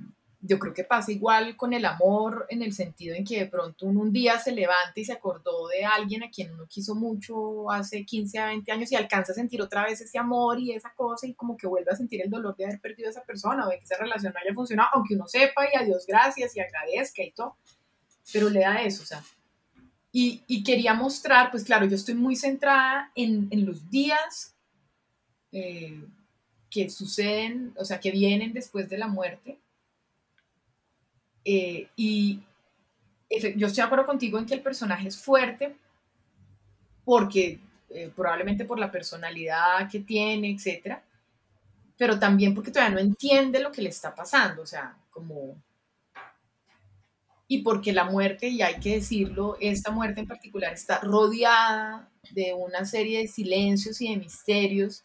[0.47, 3.87] yo creo que pasa igual con el amor en el sentido en que de pronto
[3.87, 7.71] uno un día se levanta y se acordó de alguien a quien uno quiso mucho
[7.71, 10.93] hace 15 a 20 años y alcanza a sentir otra vez ese amor y esa
[10.95, 13.67] cosa y como que vuelve a sentir el dolor de haber perdido a esa persona
[13.67, 16.55] o de que esa relación no haya funcionado, aunque uno sepa y a Dios gracias
[16.55, 17.57] y agradezca y todo,
[18.31, 19.25] pero le da eso, o sea.
[20.13, 24.55] Y, y quería mostrar, pues claro, yo estoy muy centrada en, en los días
[25.53, 26.05] eh,
[26.71, 29.59] que suceden, o sea, que vienen después de la muerte
[31.45, 32.41] eh, y
[33.57, 35.77] yo estoy de acuerdo contigo en que el personaje es fuerte
[37.05, 37.59] porque
[37.91, 41.03] eh, probablemente por la personalidad que tiene, etcétera,
[41.97, 45.57] pero también porque todavía no entiende lo que le está pasando, o sea, como
[47.47, 52.55] y porque la muerte, y hay que decirlo, esta muerte en particular está rodeada de
[52.55, 55.05] una serie de silencios y de misterios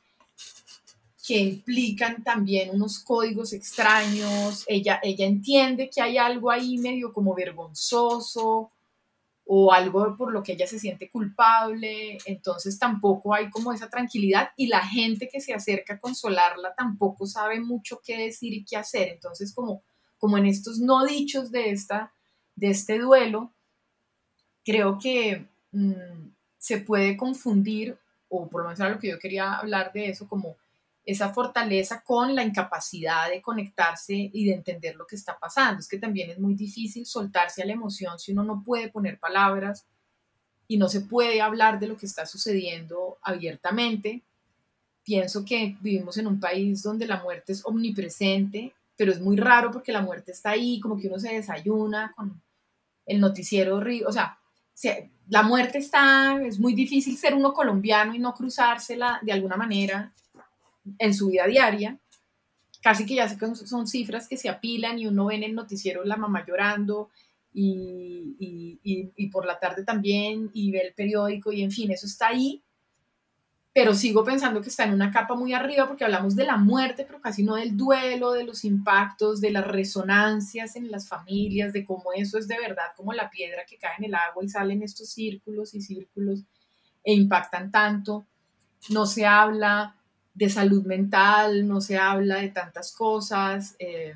[1.29, 4.63] que implican también unos códigos extraños.
[4.65, 8.71] Ella, ella entiende que hay algo ahí medio como vergonzoso
[9.45, 14.49] o algo por lo que ella se siente culpable, entonces tampoco hay como esa tranquilidad
[14.57, 18.77] y la gente que se acerca a consolarla tampoco sabe mucho qué decir y qué
[18.77, 19.83] hacer, entonces como,
[20.17, 22.11] como en estos no dichos de, esta,
[22.55, 23.53] de este duelo,
[24.65, 29.53] creo que mm, se puede confundir, o por lo menos era lo que yo quería
[29.53, 30.57] hablar de eso, como
[31.11, 35.79] esa fortaleza con la incapacidad de conectarse y de entender lo que está pasando.
[35.79, 39.17] Es que también es muy difícil soltarse a la emoción si uno no puede poner
[39.17, 39.87] palabras
[40.67, 44.21] y no se puede hablar de lo que está sucediendo abiertamente.
[45.03, 49.71] Pienso que vivimos en un país donde la muerte es omnipresente, pero es muy raro
[49.71, 52.39] porque la muerte está ahí, como que uno se desayuna con
[53.07, 54.37] el noticiero, o sea,
[55.27, 60.13] la muerte está, es muy difícil ser uno colombiano y no cruzársela de alguna manera
[60.97, 61.99] en su vida diaria.
[62.81, 66.15] Casi que ya son cifras que se apilan y uno ve en el noticiero la
[66.15, 67.09] mamá llorando
[67.53, 68.79] y,
[69.15, 72.63] y, por la tarde también y ve el periódico y en fin, eso está ahí.
[73.71, 77.05] Pero sigo pensando que está en una capa muy arriba porque hablamos de la muerte,
[77.05, 81.85] pero casi no del duelo, de los impactos, de las resonancias en las familias, de
[81.85, 84.81] cómo eso es de verdad como la piedra que cae en el agua y salen
[84.81, 86.43] estos círculos y círculos
[87.03, 88.25] e impactan tanto.
[88.89, 89.98] No se habla
[90.39, 94.15] de salud mental, no se habla de tantas cosas eh,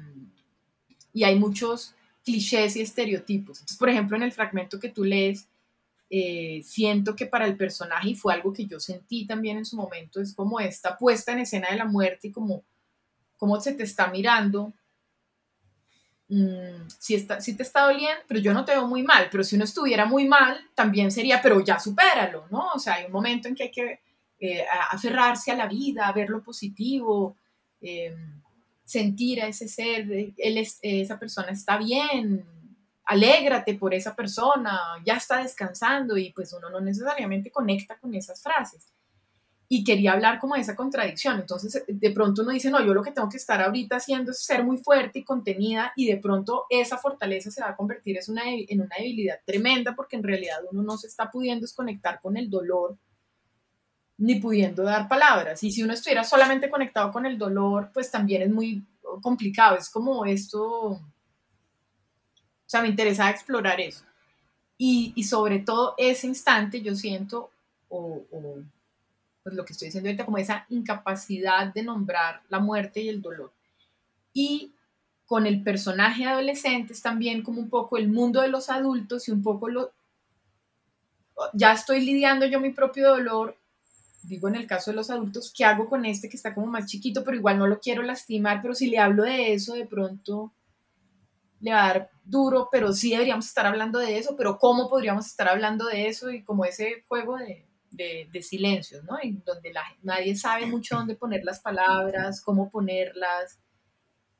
[1.11, 3.61] y hay muchos clichés y estereotipos.
[3.77, 5.49] Por ejemplo, en el fragmento que tú lees,
[6.09, 9.75] eh, siento que para el personaje, y fue algo que yo sentí también en su
[9.75, 12.63] momento, es como esta puesta en escena de la muerte como,
[13.35, 14.71] como se te está mirando.
[16.29, 19.43] Mm, si, está, si te está doliendo, pero yo no te veo muy mal, pero
[19.43, 22.69] si uno estuviera muy mal, también sería, pero ya supéralo, ¿no?
[22.73, 23.99] O sea, hay un momento en que hay que
[24.45, 27.37] eh, aferrarse a la vida, a ver lo positivo,
[27.79, 28.41] em,
[28.83, 32.45] sentir a ese ser, esa persona está bien,
[33.05, 38.43] alégrate por esa persona, ya está descansando y pues uno no necesariamente conecta con esas
[38.43, 38.91] frases.
[39.69, 41.39] Y quería hablar como de esa contradicción.
[41.39, 44.43] Entonces, de pronto uno dice, no, yo lo que tengo que estar ahorita haciendo es
[44.43, 48.81] ser muy fuerte y contenida y de pronto esa fortaleza se va a convertir en
[48.81, 52.97] una debilidad tremenda porque en realidad uno no se está pudiendo desconectar con el dolor
[54.17, 55.63] ni pudiendo dar palabras.
[55.63, 58.83] Y si uno estuviera solamente conectado con el dolor, pues también es muy
[59.21, 59.77] complicado.
[59.77, 61.01] Es como esto, o
[62.65, 64.03] sea, me interesa explorar eso.
[64.77, 67.51] Y, y sobre todo ese instante yo siento,
[67.89, 68.23] o,
[69.43, 73.21] pues lo que estoy diciendo ahorita, como esa incapacidad de nombrar la muerte y el
[73.21, 73.51] dolor.
[74.33, 74.71] Y
[75.25, 79.31] con el personaje adolescente es también como un poco el mundo de los adultos y
[79.31, 79.91] un poco lo...
[81.53, 83.57] Ya estoy lidiando yo mi propio dolor
[84.23, 86.85] digo en el caso de los adultos, ¿qué hago con este que está como más
[86.85, 90.53] chiquito, pero igual no lo quiero lastimar, pero si le hablo de eso, de pronto
[91.59, 95.27] le va a dar duro, pero sí deberíamos estar hablando de eso, pero ¿cómo podríamos
[95.27, 96.29] estar hablando de eso?
[96.29, 99.17] Y como ese juego de, de, de silencios, ¿no?
[99.21, 103.59] En donde nadie sabe mucho dónde poner las palabras, cómo ponerlas.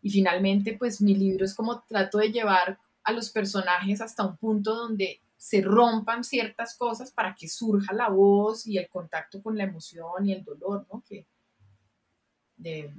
[0.01, 4.37] Y finalmente, pues mi libro es como trato de llevar a los personajes hasta un
[4.37, 9.57] punto donde se rompan ciertas cosas para que surja la voz y el contacto con
[9.57, 11.03] la emoción y el dolor, ¿no?
[11.05, 11.25] Que,
[12.55, 12.93] de,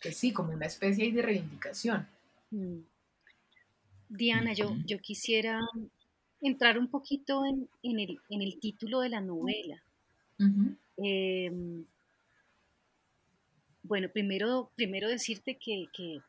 [0.00, 2.08] que sí, como una especie de reivindicación.
[2.50, 2.78] Mm.
[4.08, 5.60] Diana, yo, yo quisiera
[6.40, 9.84] entrar un poquito en, el, título de la novela.
[10.96, 11.84] Em,
[13.82, 16.22] bueno, primero, primero decirte que,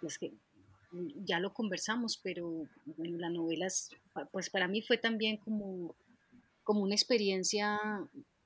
[0.00, 0.32] pues que,
[1.24, 2.66] ya lo conversamos, pero
[2.98, 3.68] la novela,
[4.30, 5.94] pues para mí fue también como,
[6.62, 7.78] como una experiencia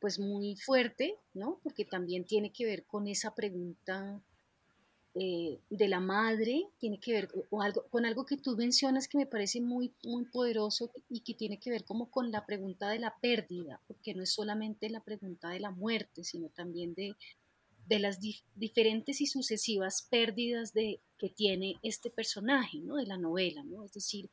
[0.01, 1.59] pues muy fuerte, ¿no?
[1.63, 4.21] Porque también tiene que ver con esa pregunta
[5.15, 9.17] eh, de la madre, tiene que ver o algo, con algo que tú mencionas que
[9.17, 12.99] me parece muy, muy poderoso y que tiene que ver como con la pregunta de
[12.99, 17.17] la pérdida, porque no es solamente la pregunta de la muerte, sino también de,
[17.89, 18.19] de las
[18.55, 22.97] diferentes y sucesivas pérdidas de, que tiene este personaje ¿no?
[22.97, 23.63] de la novela.
[23.65, 23.85] ¿no?
[23.85, 24.31] Es decir,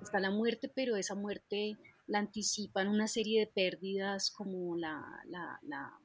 [0.00, 5.98] está la muerte, pero esa muerte la anticipan una serie de pérdidas como la, la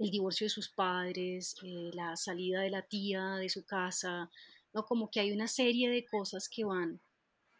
[0.00, 4.30] el divorcio de sus padres, eh, la salida de la tía de su casa,
[4.72, 4.86] ¿no?
[4.86, 7.00] Como que hay una serie de cosas que van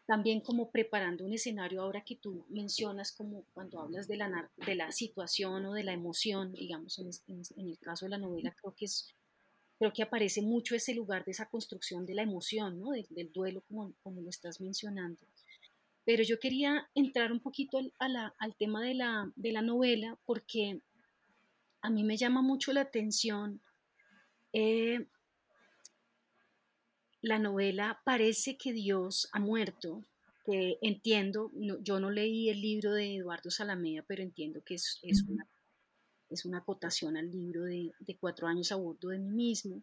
[0.07, 4.75] también como preparando un escenario ahora que tú mencionas como cuando hablas de la, de
[4.75, 8.85] la situación o de la emoción, digamos, en, el caso de la novela creo que
[8.85, 9.13] es
[9.81, 12.91] creo que aparece mucho ese lugar de esa construcción de la emoción, ¿no?
[12.91, 15.19] del, duelo como, como lo estás mencionando.
[16.05, 20.81] Pero yo quería entrar un poquito al, al tema de la, de la novela porque
[21.81, 23.59] a mí me llama mucho la atención
[24.53, 25.07] eh,
[27.23, 30.05] la novela Parece que Dios ha muerto,
[30.45, 35.47] que entiendo, yo no leí el libro de Eduardo Salamea, pero entiendo que es, una,
[36.31, 39.81] es una acotación al libro de, Cuatro años a bordo de mí mismo.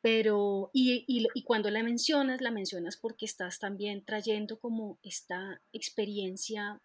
[0.00, 6.80] Pero, y, y, cuando la mencionas, la mencionas porque estás también trayendo como esta experiencia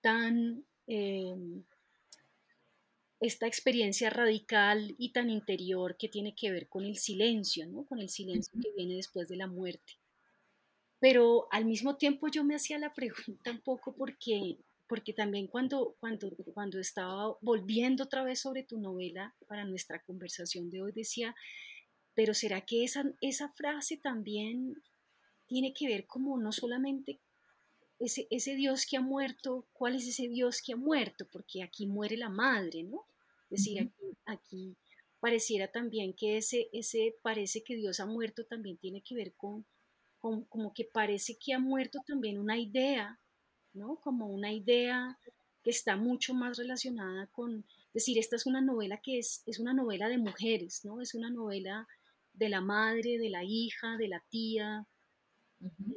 [0.00, 1.64] tan em,
[3.22, 7.84] esta experiencia radical y tan interior que tiene que ver con el silencio, ¿no?
[7.84, 9.94] con el silencio que viene después de la muerte.
[10.98, 14.56] Pero al mismo tiempo yo me hacía la pregunta un poco porque,
[14.92, 20.68] porque también cuando, cuando, cuando estaba volviendo otra vez sobre tu novela para nuestra conversación
[20.68, 21.34] de hoy decía,
[22.12, 24.82] pero ¿será que esa, esa frase también
[25.46, 27.20] tiene que ver como no solamente
[28.00, 31.26] ese, ese, Dios que ha muerto, ¿cuál es ese Dios que ha muerto?
[31.32, 33.06] Porque aquí muere la madre, ¿no?
[33.44, 33.90] Es decir,
[34.26, 34.76] aquí,
[35.20, 39.64] pareciera también que ese, ese parece que Dios ha muerto también tiene que ver con,
[40.18, 43.18] con, como que parece que ha muerto también una idea,
[43.74, 43.96] ¿no?
[43.96, 45.18] Como una idea
[45.62, 49.72] que está mucho más relacionada con, decir, esta es una novela que es, es una
[49.72, 51.00] novela de mujeres, ¿no?
[51.00, 51.86] Es una novela
[52.32, 54.86] de la madre, de la hija, de la tía,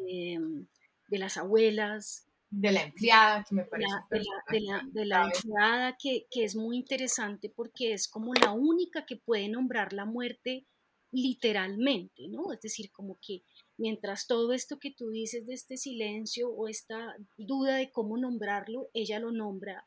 [0.07, 0.67] em,
[1.07, 3.91] de las abuelas, de la empleada, que me parece.
[4.11, 9.05] de, la, de, la, empleada, que, que, es muy interesante porque es como la única
[9.05, 10.65] que puede nombrar la muerte
[11.11, 12.53] literalmente, ¿no?
[12.53, 13.43] Es decir, como que
[13.77, 18.89] mientras todo esto que tú dices de este silencio o esta duda de cómo nombrarlo,
[18.93, 19.85] ella lo nombra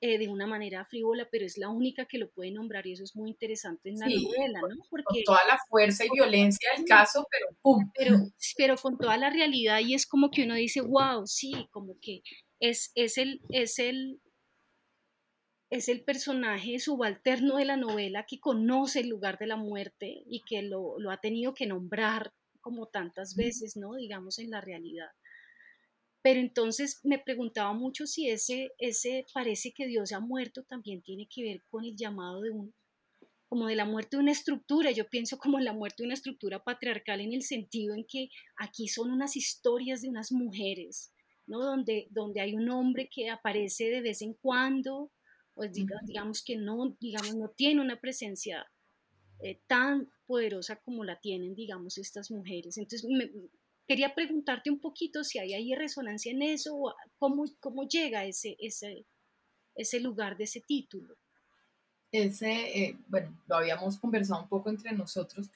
[0.00, 3.04] eh, de una manera frívola, pero es la única que lo puede nombrar y eso
[3.04, 4.82] es muy interesante en la novela, ¿no?
[4.90, 7.90] Porque, con toda la fuerza y violencia del caso, pero ¡pum!
[7.94, 8.18] Pero,
[8.56, 12.22] pero con toda la realidad y es como que uno dice, wow, sí, como que
[12.58, 14.20] es, es, el, es, el,
[15.70, 20.42] es el personaje subalterno de la novela que conoce el lugar de la muerte y
[20.42, 22.32] que lo, lo ha tenido que nombrar
[22.68, 23.94] como tantas veces, ¿no?
[23.94, 25.08] Digamos, en la realidad.
[26.20, 31.26] Pero entonces me preguntaba mucho si ese, ese parece que Dios ha muerto también tiene
[31.34, 32.74] que ver con el llamado de un,
[33.48, 34.90] como de la muerte de una estructura.
[34.90, 38.28] Yo pienso como la muerte de una estructura patriarcal en el sentido en que
[38.58, 41.10] aquí son unas historias de unas mujeres,
[41.46, 41.60] ¿no?
[41.60, 45.10] Donde, donde hay un hombre que aparece de vez en cuando,
[45.54, 48.70] pues digamos, que no, digamos, no tiene una presencia
[49.40, 52.78] eh, tan poderosa como la tienen, digamos, estas mujeres.
[52.78, 53.28] Entonces me,
[53.88, 58.54] Quería preguntarte un poquito si hay ahí resonancia en eso, o cómo, cómo llega ese,
[58.60, 59.06] ese,
[59.74, 61.16] ese lugar de ese título.
[62.12, 65.48] Ese, eh, bueno, lo habíamos conversado un poco entre nosotros.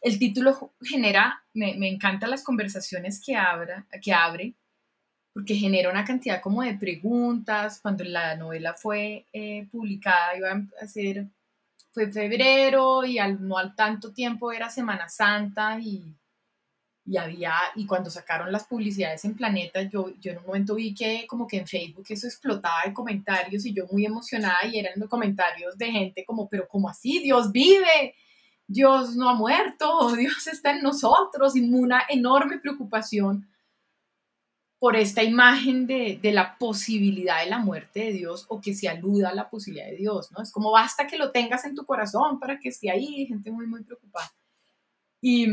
[0.00, 4.54] El título genera, me, me encantan las conversaciones que, abra, que abre,
[5.32, 7.78] porque genera una cantidad como de preguntas.
[7.80, 11.26] Cuando la novela fue eh, publicada, iba a ser,
[11.92, 16.16] fue febrero y al, no al tanto tiempo era Semana Santa y
[17.10, 20.94] y había, y cuando sacaron las publicidades en Planeta, yo, yo en un momento vi
[20.94, 24.92] que como que en Facebook eso explotaba de comentarios y yo muy emocionada y eran
[24.94, 28.14] los comentarios de gente como, pero como así, Dios vive,
[28.64, 33.48] Dios no ha muerto, Dios está en nosotros, y una enorme preocupación
[34.80, 38.88] por esta imagen de, de, la posibilidad de la muerte de Dios o que se
[38.88, 40.42] aluda a la posibilidad de Dios, ¿no?
[40.42, 43.66] Es como basta que lo tengas en tu corazón para que esté ahí, gente muy,
[43.66, 44.32] muy preocupada.
[45.20, 45.46] Y,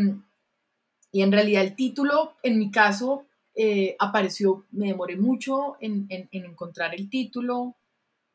[1.11, 6.29] y en realidad el título, en mi caso, eh, apareció, me demoré mucho en, en,
[6.31, 7.75] en, encontrar el título.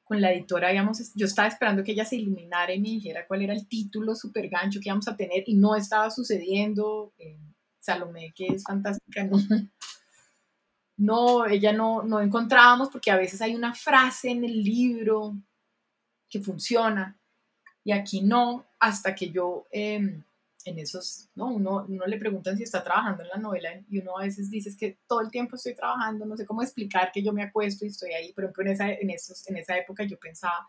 [0.04, 3.40] Con la editora, digamos, yo estaba esperando que ella se iluminara y me dijera cuál
[3.40, 7.14] era el título súper gancho que íbamos a tener y no estaba sucediendo.
[7.18, 7.38] Eh,
[7.78, 9.38] Salomé, que es fantástica, ¿no?
[10.96, 15.34] No, ella no, no encontrábamos porque a veces hay una frase en el libro
[16.28, 17.16] que funciona
[17.84, 20.22] y aquí no, hasta que yo em,
[20.64, 21.48] en esos, ¿no?
[21.48, 24.76] Uno, uno le preguntan si está trabajando en la novela y uno a veces dice
[24.76, 27.88] que todo el tiempo estoy trabajando, no sé cómo explicar que yo me acuesto y
[27.88, 30.68] estoy ahí, por ejemplo, en esa, en esos, en esa época yo pensaba,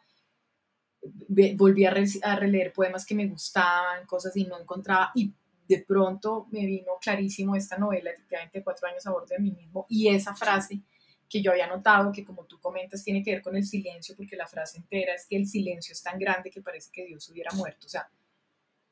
[1.55, 1.93] volví a,
[2.23, 5.31] a releer poemas que me gustaban, cosas y no encontraba, y
[5.67, 9.85] de pronto me vino clarísimo esta novela, efectivamente, cuatro años a bordo de mí mismo,
[9.89, 10.81] y esa frase
[11.29, 14.35] que yo había notado, que como tú comentas, tiene que ver con el silencio, porque
[14.35, 17.51] la frase entera es que el silencio es tan grande que parece que Dios hubiera
[17.53, 17.87] muerto.
[17.87, 18.07] O sea,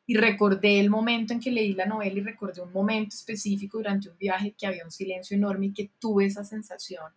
[0.08, 4.10] y recordé el momento en que leí la novela y recordé un momento específico durante
[4.10, 7.14] un viaje que había un silencio enorme y que tuve esa sensación,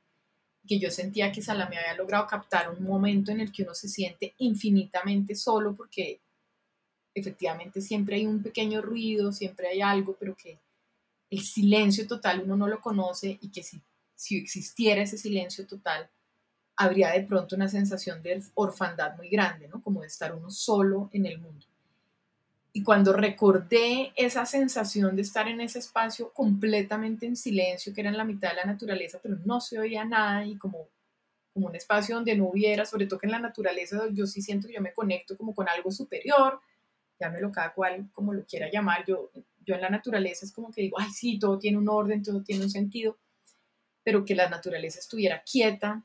[0.67, 3.89] que yo sentía que Salame había logrado captar un momento en el que uno se
[3.89, 6.21] siente infinitamente solo porque
[7.15, 10.59] efectivamente siempre hay un pequeño ruido, siempre hay algo, pero que
[11.31, 13.81] el silencio total uno no lo conoce y que si,
[14.15, 16.09] si existiera ese silencio total,
[16.77, 19.83] habría de pronto una sensación de orfandad muy grande, ¿no?
[19.83, 21.67] Como de estar uno solo en el mundo.
[22.73, 28.11] Y cuando recordé esa sensación de estar en ese espacio completamente en silencio, que era
[28.11, 30.89] en la mitad de la naturaleza, pero no se oía nada y como,
[31.53, 34.67] como un espacio donde no hubiera, sobre todo que en la naturaleza yo sí siento
[34.67, 36.61] que yo me conecto como con algo superior,
[37.19, 39.31] llámelo cada cual como lo quiera llamar, yo,
[39.65, 42.43] yo en la naturaleza es como que digo, ay, sí, todo tiene un orden, todo
[42.43, 43.19] tiene un sentido,
[44.03, 46.03] pero que la naturaleza estuviera quieta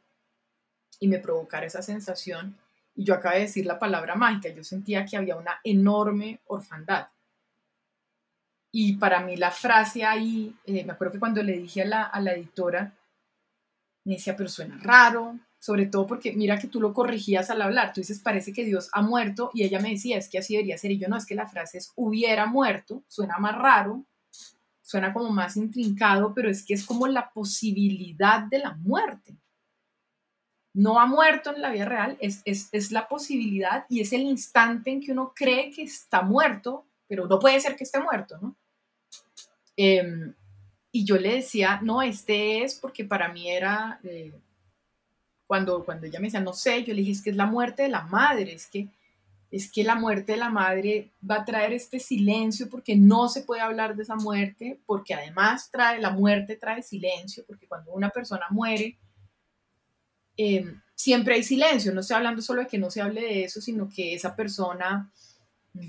[0.99, 2.57] y me provocara esa sensación.
[2.95, 7.07] Y yo acabo de decir la palabra mágica, yo sentía que había una enorme orfandad.
[8.71, 12.03] Y para mí la frase ahí, eh, me acuerdo que cuando le dije a la,
[12.03, 12.93] a la editora,
[14.03, 17.91] me decía, pero suena raro, sobre todo porque mira que tú lo corregías al hablar,
[17.93, 20.77] tú dices, parece que Dios ha muerto, y ella me decía, es que así debería
[20.77, 24.05] ser, y yo no, es que la frase es hubiera muerto, suena más raro,
[24.81, 29.35] suena como más intrincado, pero es que es como la posibilidad de la muerte.
[30.73, 34.91] No ha muerto en la vida real, es, es, la posibilidad y es el instante
[34.91, 38.55] en que uno cree que está muerto, pero no puede ser que esté muerto, ¿no?
[39.75, 40.33] Em,
[40.91, 43.99] y yo le decía, no, este es porque para mí era...
[44.03, 44.33] Eh,
[45.49, 47.81] cuando, cuando ella me decía, no sé, yo le dije, es que es la muerte
[47.81, 48.87] de la madre, es que,
[49.49, 53.41] es que la muerte de la madre va a traer este silencio porque no se
[53.41, 58.11] puede hablar de esa muerte, porque además trae, la muerte trae silencio, porque cuando una
[58.11, 58.99] persona muere,
[60.37, 63.59] em, siempre hay silencio, no estoy hablando solo de que no se hable de eso,
[63.59, 65.11] sino que esa persona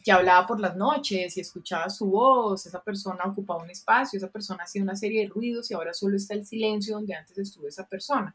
[0.03, 4.31] que hablaba por las noches y escuchaba su voz, esa persona ocupaba un espacio, esa
[4.31, 7.69] persona hacía una serie de ruidos y ahora solo está el silencio donde antes estuvo
[7.69, 8.35] esa persona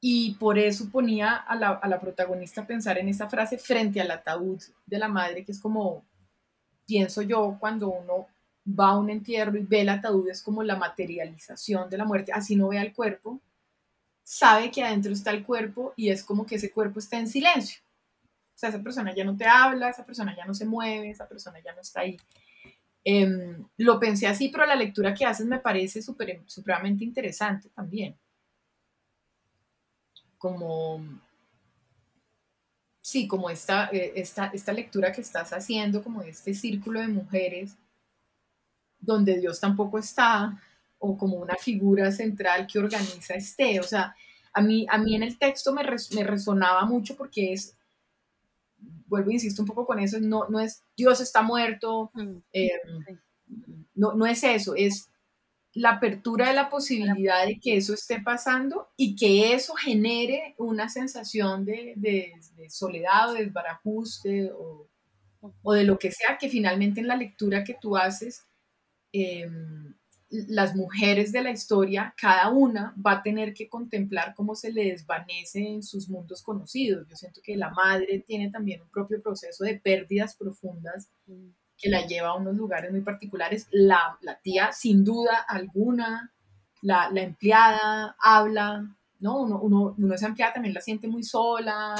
[0.00, 4.00] y por eso ponía a la, a la, protagonista a pensar en esa frase frente
[4.00, 6.04] al ataúd de la madre, que es como,
[6.86, 8.26] pienso yo, cuando uno
[8.66, 12.32] va a un entierro y ve el ataúd, es como la materialización de la muerte,
[12.32, 13.40] así no vea el cuerpo,
[14.22, 17.80] sabe que adentro está el cuerpo y es como que ese cuerpo está en silencio.
[18.54, 21.28] O sea, esa persona ya no te habla, esa persona ya no se mueve, esa
[21.28, 22.16] persona ya no está ahí.
[23.04, 28.16] Em, lo pensé así, pero la lectura que haces me parece super, supremamente interesante también
[30.40, 31.04] como,
[33.02, 37.76] sí, como esta, eh, esta, esta lectura que estás haciendo, como este círculo de mujeres,
[38.98, 40.58] donde Dios tampoco está,
[40.98, 44.16] o como una figura central que organiza este, o sea,
[44.54, 45.82] a mí, a mí en el texto me,
[46.14, 47.76] me resonaba mucho porque es,
[49.08, 52.70] vuelvo e insisto un poco con eso, no, no es Dios está muerto, mm, eh,
[53.94, 55.09] no, no es eso, es
[55.74, 60.88] la apertura de la posibilidad de que eso esté pasando y que eso genere una
[60.88, 62.32] sensación de,
[62.68, 67.76] soledad o de desbarajuste o, de lo que sea, que finalmente en la lectura que
[67.80, 68.44] tú haces,
[69.12, 69.94] em,
[70.30, 74.84] las mujeres de la historia, cada una va a tener que contemplar cómo se le
[74.86, 77.08] desvanece en sus mundos conocidos.
[77.08, 81.10] Yo siento que la madre tiene también un propio proceso de pérdidas profundas
[81.80, 83.68] que la lleva a unos lugares muy particulares.
[83.70, 86.32] La, la tía, sin duda alguna,
[86.82, 89.42] la, la empleada habla, ¿no?
[89.42, 91.94] Uno, uno, uno, esa empleada también la siente muy sola,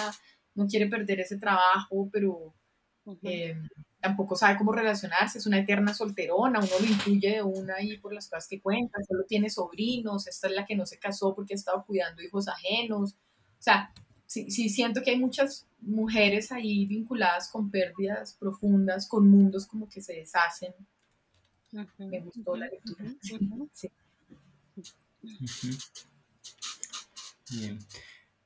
[0.55, 2.55] no quiere perder ese trabajo, pero
[3.23, 3.57] eh,
[4.01, 8.13] tampoco sabe cómo relacionarse, es una eterna solterona, uno lo incluye de una ahí por
[8.13, 11.55] las cosas que cuenta, solo tiene sobrinos, esta es la que no se casó porque
[11.55, 13.93] ha estado cuidando hijos ajenos, o sea,
[14.31, 19.89] sí, sí siento que hay muchas mujeres ahí vinculadas con pérdidas profundas, con mundos como
[19.89, 20.73] que se deshacen.
[21.99, 23.05] Me gustó la lectura.
[27.51, 27.79] Bien.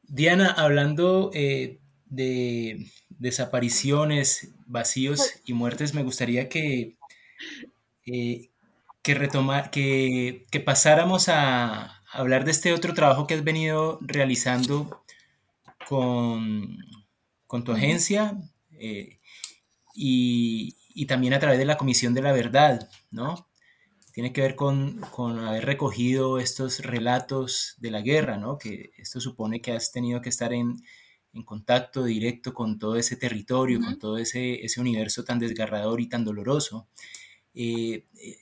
[0.04, 2.86] Diana, hablando eh, de
[3.18, 6.96] desapariciones, vacíos y muertes, me gustaría que,
[8.06, 8.48] eh,
[9.02, 15.03] que, retomar, que, que, pasáramos a hablar de este otro trabajo que has venido realizando
[15.88, 16.78] con,
[17.46, 18.38] con tu agencia
[18.72, 19.18] eh,
[19.94, 23.48] y, y, también a través de la Comisión de la Verdad, ¿no?
[24.12, 28.58] Tiene que ver con, con haber recogido estos relatos de la guerra, ¿no?
[28.58, 30.76] Que esto supone que has tenido que estar en,
[31.32, 36.08] en contacto directo con todo ese territorio, con todo ese, ese, universo tan desgarrador y
[36.08, 36.88] tan doloroso.
[37.54, 38.38] Eh, eh,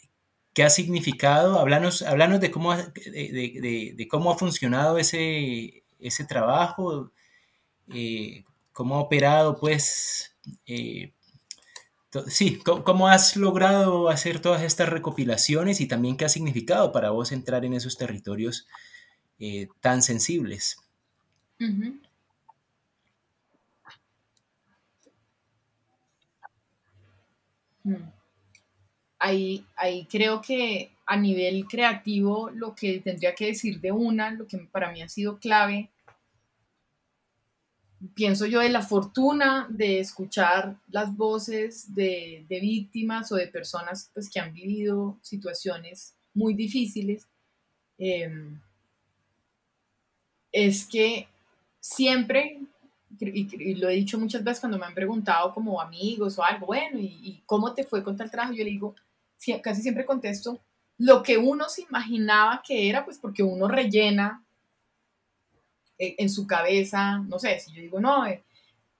[0.52, 1.58] ¿Qué ha significado?
[1.58, 2.00] Háblanos,
[2.40, 7.12] de, cómo, de, de, de, cómo ha funcionado ese, ese trabajo,
[7.94, 10.34] eh, cómo ha operado, pues,
[12.26, 17.32] sí, cómo, has logrado hacer todas estas recopilaciones y también qué ha significado para vos
[17.32, 18.66] entrar en esos territorios
[19.80, 20.78] tan sensibles.
[27.84, 28.12] Mm.
[29.18, 34.46] Ahí, ahí creo que a nivel creativo lo que tendría que decir de una, lo
[34.46, 35.90] que para mí ha sido clave,
[38.14, 44.28] pienso yo de la fortuna de escuchar las voces de, víctimas o de personas pues,
[44.30, 47.26] que han vivido situaciones muy difíciles,
[47.98, 48.60] em,
[50.50, 51.28] es que
[51.80, 52.60] siempre
[53.20, 56.98] y, lo he dicho muchas veces cuando me han preguntado como amigos o algo, bueno,
[56.98, 58.54] ¿y, cómo te fue con tal trabajo?
[58.54, 58.94] Yo le digo,
[59.62, 60.58] casi siempre contesto
[60.98, 64.51] lo que uno se imaginaba que era, pues porque uno rellena eh,
[66.18, 68.42] en su cabeza, no sé, si yo digo, no, eh,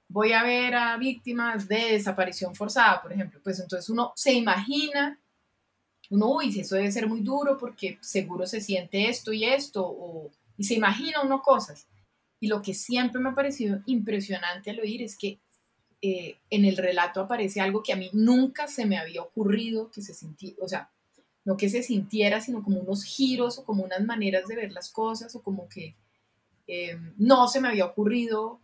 [0.09, 5.19] voy a ver a víctimas de desaparición forzada, por ejemplo, pues entonces uno se imagina,
[6.11, 10.31] uno, uy, eso debe ser muy duro porque seguro se siente esto y esto, o,
[10.57, 11.87] y se imagina uno cosas.
[12.39, 15.39] Y lo que siempre me ha parecido impresionante al oír es que
[16.03, 20.03] eh, en el relato aparece algo que a mí nunca se me había ocurrido que
[20.03, 20.91] se sintiera, o sea,
[21.45, 24.91] no que se sintiera, sino como unos giros o como unas maneras de ver las
[24.91, 25.95] cosas o como que
[26.67, 28.61] eh, no se me había ocurrido.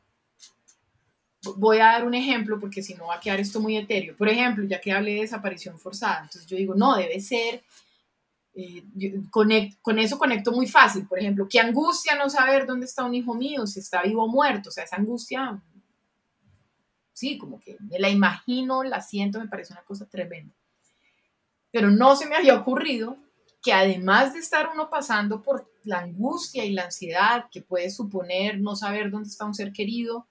[1.57, 4.17] Voy a dar un ejemplo porque si no va a quedar esto muy etéreo.
[4.17, 7.63] Por ejemplo, ya que hablé de desaparición forzada, entonces yo digo, no, debe ser
[8.55, 8.83] eh,
[9.31, 11.07] con eso conecto muy fácil.
[11.07, 14.29] Por ejemplo, qué angustia no saber dónde está un hijo mío, si está vivo o
[14.29, 14.69] muerto.
[14.69, 15.63] O sea, esa angustia,
[17.13, 20.53] sí, como que me la imagino, la siento, me parece una cosa tremenda.
[21.71, 23.17] Pero no se me había ocurrido
[23.63, 28.61] que además de estar uno pasando por la angustia y la ansiedad que puede suponer
[28.61, 30.27] no saber dónde está un ser querido,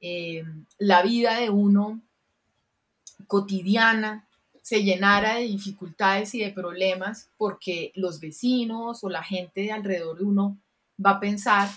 [0.00, 0.44] eh,
[0.78, 2.00] la vida de uno
[3.26, 4.26] cotidiana
[4.62, 10.18] se llenara de dificultades y de problemas porque los vecinos o la gente de alrededor
[10.18, 10.58] de uno
[11.04, 11.68] va a pensar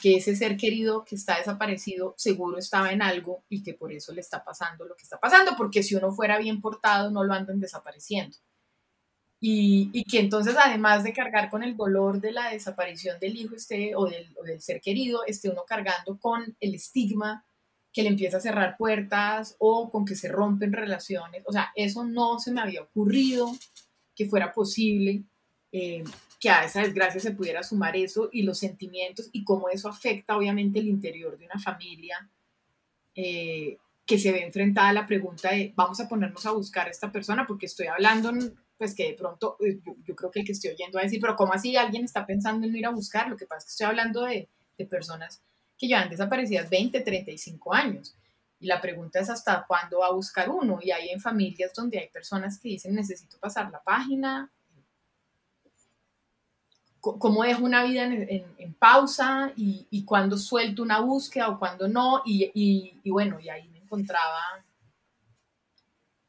[0.00, 4.12] que ese ser querido que está desaparecido seguro estaba en algo y que por eso
[4.12, 7.34] le está pasando lo que está pasando, porque si uno fuera bien portado no lo
[7.34, 8.36] andan desapareciendo.
[9.44, 13.96] Y, que entonces además de cargar con el dolor de la desaparición del hijo este,
[13.96, 17.44] o, del, o del ser querido, esté uno cargando con el estigma
[17.92, 21.42] que le empieza a cerrar puertas o con que se rompen relaciones.
[21.44, 23.50] O sea, eso no se me había ocurrido
[24.14, 25.24] que fuera posible,
[25.72, 26.04] eh,
[26.38, 30.36] que a esa desgracia se pudiera sumar eso y los sentimientos y cómo eso afecta
[30.36, 32.30] obviamente el interior de una familia
[33.16, 33.76] eh,
[34.06, 37.10] que se ve enfrentada a la pregunta de vamos a ponernos a buscar a esta
[37.10, 38.32] persona porque estoy hablando,
[38.82, 41.20] pues que de pronto eh, yo, creo que el que estoy oyendo va a decir,
[41.20, 43.28] pero ¿cómo así alguien está pensando en ir a buscar?
[43.28, 45.40] Lo que pasa es que estoy hablando de, de personas
[45.78, 48.16] que llevan desaparecidas 20, 35 años.
[48.58, 50.80] Y la pregunta es hasta cuándo va a buscar uno.
[50.82, 54.50] Y hay en familias donde hay personas que dicen necesito pasar la página.
[56.98, 59.52] ¿Cómo dejo una vida en, pausa?
[59.56, 62.22] Y, y cuándo suelto una búsqueda o cuándo no?
[62.26, 62.50] Y,
[63.04, 64.64] y, bueno, y ahí me encontraba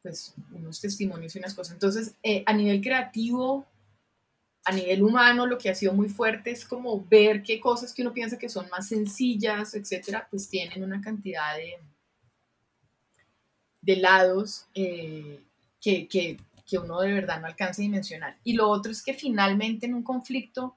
[0.03, 1.73] pues unos testimonios y unas cosas.
[1.73, 3.65] Entonces, eh, a nivel creativo,
[4.65, 8.01] a nivel humano lo que ha sido muy fuerte es como ver qué cosas que
[8.01, 11.79] uno piensa que son más sencillas, etcétera, pues tienen una cantidad de,
[13.81, 15.41] de lados eh,
[15.81, 18.37] que, que, que uno de verdad no alcanza a dimensionar.
[18.43, 20.75] Y lo otro es que finalmente en un conflicto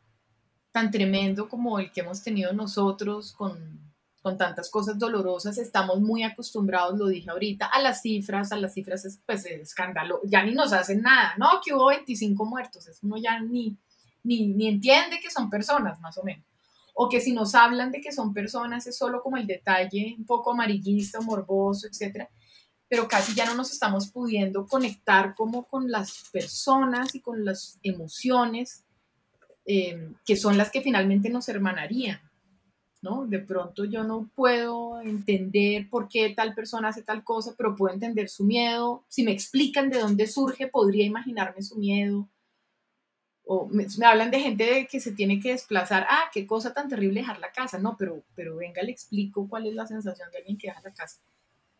[0.71, 3.86] tan tremendo como el que hemos tenido nosotros con,
[4.27, 8.75] con tantas cosas dolorosas, estamos muy acostumbrados, lo dije ahorita, a las cifras, a las
[8.75, 12.99] cifras es pues escándalo, ya ni nos hacen nada, no, que hubo 25 muertos, eso
[13.05, 13.77] uno ya ni,
[14.25, 16.45] ni, ni entiende que son personas, más o menos.
[16.95, 20.27] O que si nos hablan de que son personas es solo como el detalle un
[20.27, 22.29] poco amarillista, morboso, etcétera
[22.89, 27.79] pero casi ya no nos estamos pudiendo conectar como con las personas y con las
[27.85, 28.85] emociones
[29.67, 32.21] eh, que son las que finalmente nos hermanarían.
[33.03, 33.27] ¿No?
[33.27, 37.95] De pronto yo no puedo entender por qué tal persona hace tal cosa, pero puedo
[37.95, 39.05] entender su miedo.
[39.09, 42.29] Si me explican de dónde surge, podría imaginarme su miedo.
[43.45, 46.07] O me, hablan de gente que se tiene que desplazar.
[46.11, 47.79] Ah, qué cosa tan terrible dejar la casa.
[47.79, 50.93] No, pero, pero venga, le explico cuál es la sensación de alguien que deja la
[50.93, 51.21] casa.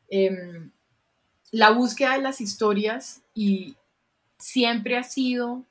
[0.09, 0.71] Em,
[1.51, 3.77] la búsqueda de las historias y
[4.39, 5.65] siempre ha sido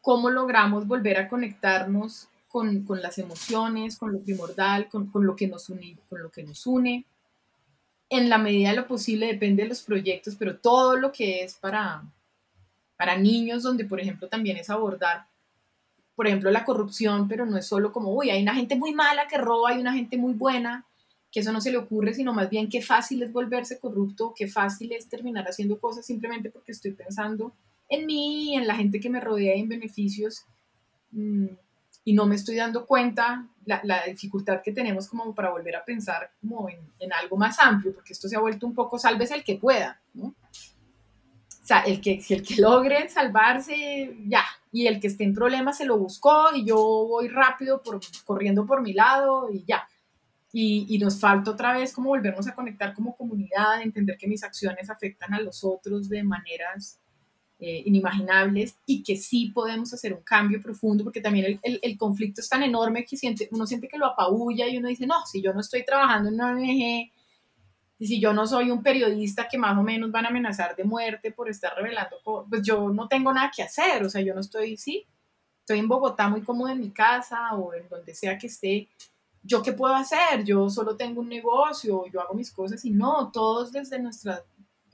[0.00, 5.68] cómo logramos volver a conectarnos con, las emociones, con lo primordial, con, lo que nos
[5.70, 7.04] une, con lo que nos une.
[8.08, 11.54] En la medida de lo posible depende de los proyectos, pero todo lo que es
[11.54, 12.04] para,
[12.96, 15.26] para niños, donde por ejemplo también es abordar,
[16.14, 19.26] por ejemplo, la corrupción, pero no es solo como, uy, hay una gente muy mala
[19.26, 20.86] que roba, hay una gente muy buena,
[21.32, 24.46] que eso no se le ocurre, sino más bien qué fácil es volverse corrupto, qué
[24.46, 27.52] fácil es terminar haciendo cosas simplemente porque estoy pensando
[27.88, 30.44] en mí, en la gente que me rodea y en beneficios,
[31.10, 31.46] mm,
[32.04, 35.84] y no me estoy dando cuenta la, la, dificultad que tenemos como para volver a
[35.84, 39.30] pensar como en, en, algo más amplio, porque esto se ha vuelto un poco salves
[39.30, 40.26] el que pueda, ¿no?
[40.26, 45.78] O sea, el que, el que logre salvarse, ya, y el que esté en problemas
[45.78, 49.88] se lo buscó y yo voy rápido por, corriendo por mi lado y ya
[50.56, 54.88] y, nos falta otra vez como volvernos a conectar como comunidad, entender que mis acciones
[54.88, 57.00] afectan a los otros de maneras
[57.66, 62.42] eh, inimaginables y que sí podemos hacer un cambio profundo, porque también el, el, conflicto
[62.42, 65.40] es tan enorme que siente, uno siente que lo apabulla y uno dice, no, si
[65.40, 67.10] yo no estoy trabajando en una ONG,
[67.98, 70.84] y si yo no soy un periodista que más o menos van a amenazar de
[70.84, 72.18] muerte por estar revelando,
[72.50, 75.06] pues yo no tengo nada que hacer, o sea, yo no estoy, sí,
[75.60, 78.88] estoy en Bogotá muy cómodo en mi casa o en donde sea que esté,
[79.42, 80.44] ¿yo qué puedo hacer?
[80.44, 84.44] Yo solo tengo un negocio, yo hago mis cosas y no, todos desde nuestra,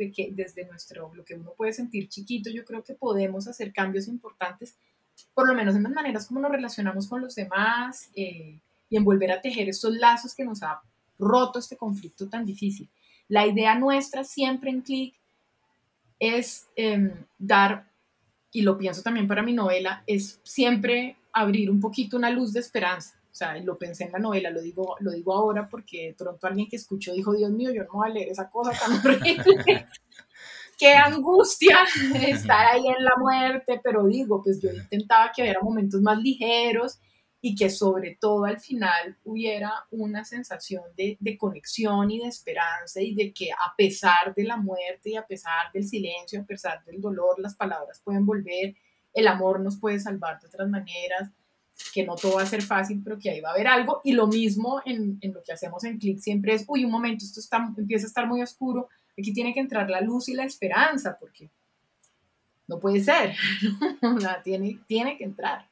[0.01, 3.71] de que, desde nuestro, lo que uno puede sentir chiquito, yo creo que podemos hacer
[3.71, 4.75] cambios importantes,
[5.35, 9.05] por lo menos en las maneras como nos relacionamos con los demás eh, y en
[9.05, 10.81] volver a tejer estos lazos que nos ha
[11.19, 12.89] roto este conflicto tan difícil.
[13.29, 15.15] La idea nuestra siempre en Click
[16.19, 17.87] es em, dar,
[18.51, 22.61] y lo pienso también para mi novela, es siempre abrir un poquito una luz de
[22.61, 26.15] esperanza o sea, lo pensé en la novela, lo digo, lo digo ahora porque de
[26.15, 28.93] pronto alguien que escuchó dijo, Dios mío, yo no voy a leer esa cosa tan
[29.07, 29.87] horrible.
[30.77, 31.79] Qué angustia
[32.27, 36.99] estar ahí en la muerte, pero digo, pues yo intentaba que hubiera momentos más ligeros
[37.43, 43.01] y que sobre todo al final hubiera una sensación de, de, conexión y de esperanza
[43.01, 46.85] y de que a pesar de la muerte y a pesar del silencio, a pesar
[46.85, 48.75] del dolor, las palabras pueden volver,
[49.13, 51.31] el amor nos puede salvar de otras maneras
[51.93, 54.01] que no todo va a ser fácil, pero que ahí va a haber algo.
[54.05, 57.25] Y lo mismo en, en lo que hacemos en Click siempre es, uy, un momento,
[57.25, 60.45] esto está, empieza a estar muy oscuro, aquí tiene que entrar la luz y la
[60.45, 61.51] esperanza, porque
[62.67, 63.35] no puede ser,
[64.45, 65.69] tiene, tiene que entrar.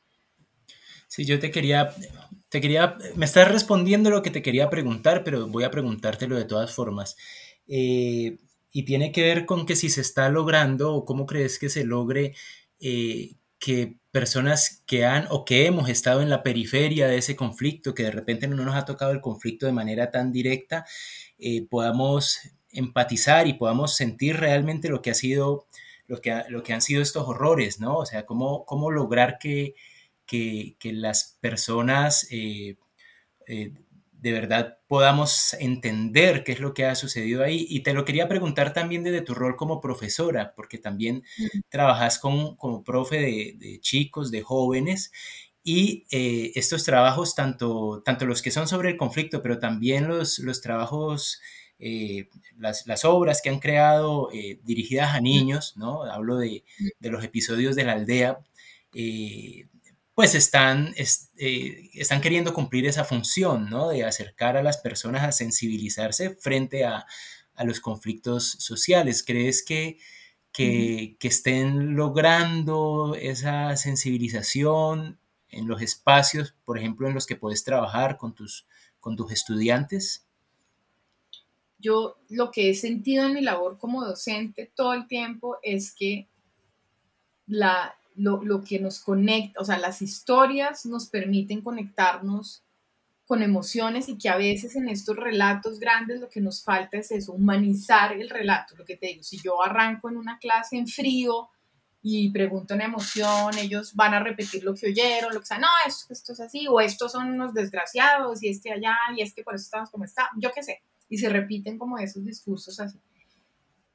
[1.06, 1.94] Sí, yo te quería,
[2.48, 6.44] te quería, me estás respondiendo lo que te quería preguntar, pero voy a preguntártelo de
[6.44, 7.16] todas formas.
[7.66, 8.38] Eh,
[8.72, 11.84] y tiene que ver con que si se está logrando o cómo crees que se
[11.84, 12.34] logre
[12.80, 17.94] eh, que personas que han o que hemos estado en la periferia de ese conflicto,
[17.94, 20.84] que de repente no nos ha tocado el conflicto de manera tan directa,
[21.38, 22.40] eh, podamos
[22.72, 25.66] empatizar y podamos sentir realmente lo que ha sido,
[26.08, 27.96] lo que, lo que han sido estos horrores, ¿no?
[27.96, 29.76] O sea, cómo, cómo lograr que,
[30.26, 32.76] que, las personas eh,
[33.46, 33.72] eh,
[34.20, 37.66] de verdad podamos entender qué es lo que ha sucedido ahí.
[37.68, 41.22] Y te lo quería preguntar también desde tu rol como profesora, porque también
[41.68, 45.12] trabajas con, como profe de, chicos, de jóvenes,
[45.62, 50.38] y eh, estos trabajos, tanto, tanto los que son sobre el conflicto, pero también los,
[50.38, 51.40] los trabajos,
[51.78, 56.04] eh, las, las, obras que han creado eh, dirigidas a niños, ¿no?
[56.04, 56.64] Hablo de,
[56.98, 58.38] de, los episodios de la aldea
[60.18, 63.90] pues están, eh, están queriendo cumplir esa función, ¿no?
[63.90, 67.06] De acercar a las personas a sensibilizarse frente a,
[67.64, 69.22] los conflictos sociales.
[69.24, 70.00] ¿Crees que,
[70.50, 78.16] que, estén logrando esa sensibilización en los espacios, por ejemplo, en los que puedes trabajar
[78.16, 78.66] con tus,
[78.98, 80.26] con tus estudiantes?
[81.78, 86.26] yo lo que he sentido en mi labor como docente todo el tiempo es que
[87.46, 92.62] la, lo, lo, que nos conecta, o sea, las historias nos permiten conectarnos
[93.28, 97.10] con emociones y que a veces en estos relatos grandes lo que nos falta es
[97.10, 100.86] eso, humanizar el relato, lo que te digo, si yo arranco en una clase en
[100.86, 101.50] frío
[102.00, 105.68] y pregunto en emoción, ellos van a repetir lo que oyeron, lo que sea, no,
[105.86, 109.42] esto, esto es así, o estos son unos desgraciados, y este allá, y es que
[109.42, 112.98] por eso estamos como está, yo qué sé, y se repiten como esos discursos así.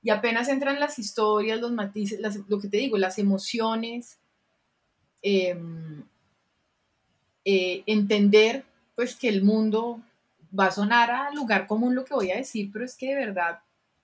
[0.04, 4.20] Y apenas entran las historias, los matices, lo que te digo, las emociones,
[5.22, 6.04] em,
[7.46, 10.02] eh, entender pues que el mundo
[10.58, 13.16] va a sonar a lugar común lo que voy a decir, pero es que de
[13.16, 13.60] verdad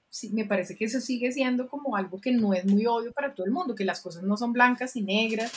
[0.10, 3.34] sí, me parece que eso sigue siendo como algo que no es muy obvio para
[3.34, 5.52] todo el mundo, que las cosas no son blancas y negras,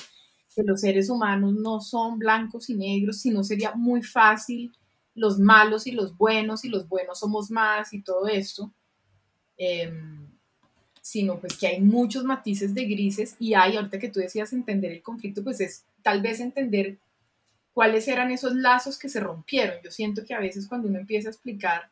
[0.54, 4.72] que los seres humanos no son blancos y negros, sino sería muy fácil
[5.14, 8.72] los malos y los buenos y los buenos somos más y todo esto,
[9.56, 10.31] em,
[11.02, 14.92] sino pues que hay muchos matices de grises y hay, ahorita que tú decías entender
[14.92, 16.96] el conflicto, pues es tal vez entender
[17.74, 19.76] cuáles eran esos lazos que se rompieron.
[19.82, 21.90] Yo siento que a veces cuando uno empieza a explicar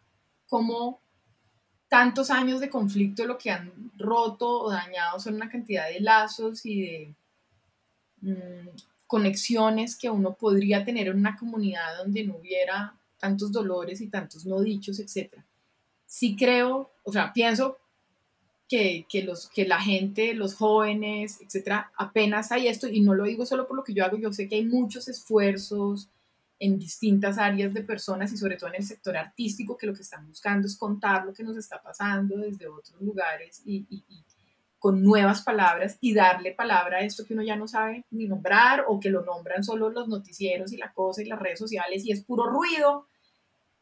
[0.48, 1.00] cómo
[1.88, 6.64] tantos años de conflicto lo que han roto o dañado son una cantidad de lazos
[6.64, 7.14] y de
[8.20, 8.68] mm,
[9.08, 14.46] conexiones que uno podría tener en una comunidad donde no hubiera tantos dolores y tantos
[14.46, 15.34] no dichos, etc.
[16.06, 17.78] Sí creo, o sea, pienso
[18.70, 23.24] que, que, los, que la gente, los jóvenes, etcétera, apenas hay esto, y no lo
[23.24, 26.08] digo solo por lo que yo hago, yo sé que hay muchos esfuerzos
[26.60, 30.02] en distintas áreas de personas y sobre todo en el sector artístico que lo que
[30.02, 34.22] están buscando es contar lo que nos está pasando desde otros lugares y, y, y
[34.78, 38.84] con nuevas palabras y darle palabra a esto que uno ya no sabe ni nombrar
[38.86, 42.12] o que lo nombran solo los noticieros y la cosa y las redes sociales y
[42.12, 43.06] es puro ruido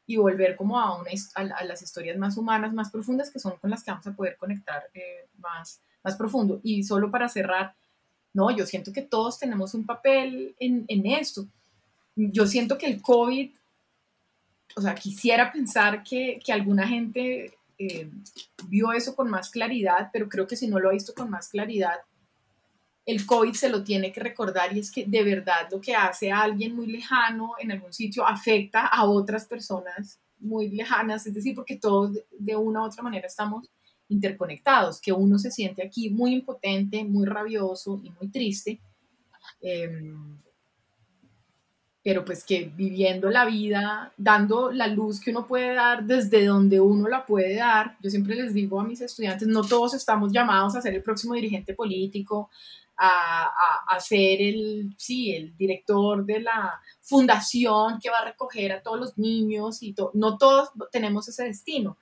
[0.08, 3.68] y volver como a, una, a, las historias más humanas, más profundas, que son con
[3.68, 6.60] las que vamos a poder conectar eh, más, más profundo.
[6.62, 7.74] Y solo para cerrar,
[8.32, 11.46] no, yo siento que todos tenemos un papel en, en esto.
[12.16, 13.50] Yo siento que el COVID,
[14.76, 18.10] o sea, quisiera pensar que, que alguna gente eh,
[18.66, 21.50] vio eso con más claridad, pero creo que si no lo ha visto con más
[21.50, 21.98] claridad,
[23.08, 26.30] el COVID se lo tiene que recordar y es que de verdad lo que hace
[26.30, 31.54] a alguien muy lejano en algún sitio afecta a otras personas muy lejanas, es decir,
[31.54, 33.70] porque todos de una u otra manera estamos
[34.10, 38.78] interconectados, que uno se siente aquí muy impotente, muy rabioso y muy triste,
[39.62, 40.36] em,
[42.02, 46.78] pero pues que viviendo la vida, dando la luz que uno puede dar desde donde
[46.78, 50.76] uno la puede dar, yo siempre les digo a mis estudiantes, no todos estamos llamados
[50.76, 52.50] a ser el próximo dirigente político,
[52.98, 58.98] a, ser el, sí, el director de la fundación que va a recoger a todos
[58.98, 61.96] los niños y no todos tenemos ese destino,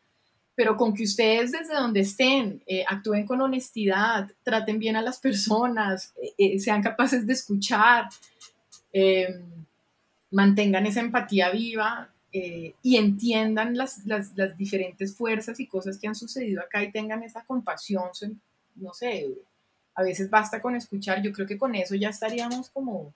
[0.54, 5.18] pero con que ustedes desde donde estén eh, actúen con honestidad, traten bien a las
[5.18, 8.08] personas, eh, eh, sean capaces de escuchar,
[10.30, 16.14] mantengan esa empatía viva y entiendan las, las, las diferentes fuerzas y cosas que han
[16.14, 18.10] sucedido acá y tengan esa compasión,
[18.76, 19.26] no sé,
[19.96, 23.14] a veces basta con escuchar, yo creo que con eso ya estaríamos como,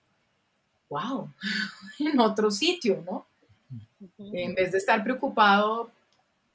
[0.89, 1.31] wow,
[1.99, 3.27] en otro sitio, ¿no?
[4.17, 5.91] En vez de estar preocupado,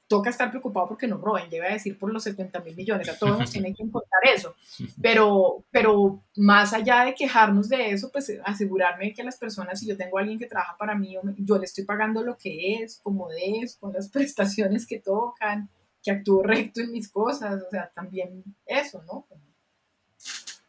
[0.09, 3.17] toca estar preocupado porque nos roben, llega a decir por los 70 mil millones, a
[3.17, 4.53] todos nos tiene que importar eso,
[5.01, 9.95] pero, pero más allá de quejarnos de eso, pues asegurarme que las personas, si yo
[9.95, 13.29] tengo a alguien que trabaja para mí, yo le estoy pagando lo que es, como
[13.31, 15.69] es, con las prestaciones que tocan,
[16.03, 19.25] que actúo recto en mis cosas, o sea, también eso, ¿no?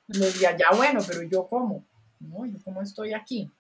[0.09, 1.85] Los de allá, bueno, pero yo cómo,
[2.21, 2.47] ¿no?
[2.47, 3.51] Yo cómo estoy aquí.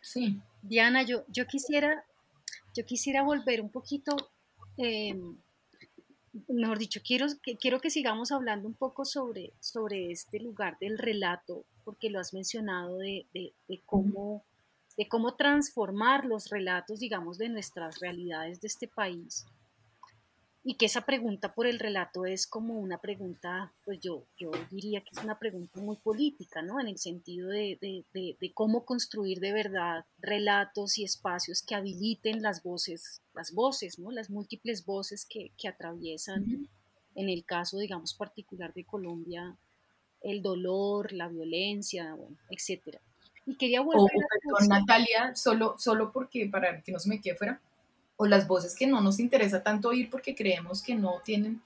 [0.00, 0.40] Sí.
[0.62, 2.04] Diana, yo, yo quisiera,
[2.74, 4.16] yo quisiera volver un poquito,
[4.76, 5.36] em,
[6.48, 10.98] mejor dicho, quiero que, quiero que sigamos hablando un poco sobre, sobre este lugar del
[10.98, 14.44] relato, porque lo has mencionado de, de, de cómo
[14.96, 19.46] de cómo transformar los relatos, digamos, de nuestras realidades de este país
[20.68, 25.00] y que esa pregunta por el relato es como una pregunta, pues yo, yo diría
[25.00, 26.78] que es una pregunta muy política, ¿no?
[26.78, 32.42] En el sentido de, de, de, cómo construir de verdad relatos y espacios que habiliten
[32.42, 34.10] las voces, las voces, ¿no?
[34.10, 36.68] Las múltiples voces que, que atraviesan,
[37.14, 39.56] en el caso, digamos, particular de Colombia,
[40.20, 43.00] el dolor, la violencia, bueno, etcétera.
[43.46, 44.10] Y quería volver
[44.60, 44.66] a...
[44.66, 47.58] Natalia, solo, solo porque, para que no se me quede fuera,
[48.18, 51.62] o las voces que no nos interesa tanto oír porque creemos que no tienen,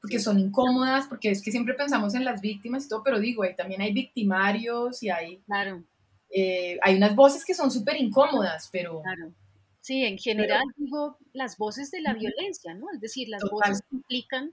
[0.00, 3.42] porque son incómodas, porque es que siempre pensamos en las víctimas y todo, pero digo,
[3.42, 5.82] ahí también hay victimarios y hay, claro.
[6.30, 9.02] Eh, hay unas voces que son súper incómodas, pero,
[9.80, 12.86] Sí, en general digo las voces de la violencia, ¿no?
[12.92, 14.52] Es decir, las voces que implican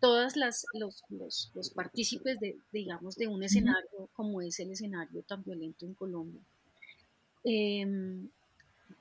[0.00, 5.22] todas las los, los, los partícipes de, digamos, de un escenario como es el escenario
[5.22, 6.42] tan violento en Colombia.
[7.44, 8.28] Em,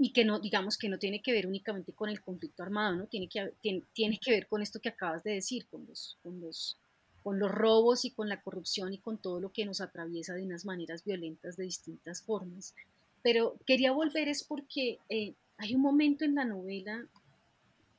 [0.04, 3.06] y que no, digamos que no tiene que ver únicamente con el conflicto armado, ¿no?
[3.06, 6.42] Tiene que, tiene, tiene que ver con esto que acabas de decir, con los, con,
[6.42, 6.76] los,
[7.22, 10.44] con los robos y con la corrupción y con todo lo que nos atraviesa de
[10.44, 12.74] unas maneras violentas de distintas formas.
[13.22, 17.06] Pero quería volver es porque eh, hay un momento en la novela,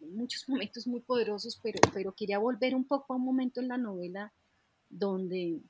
[0.01, 3.79] muchos momentos muy poderosos, pero, pero quería volver un poco a un momento en la
[3.79, 4.33] novela
[4.91, 5.61] donde,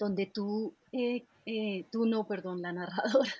[0.00, 3.32] donde tú, eh, eh, tú no, perdón, la narradora,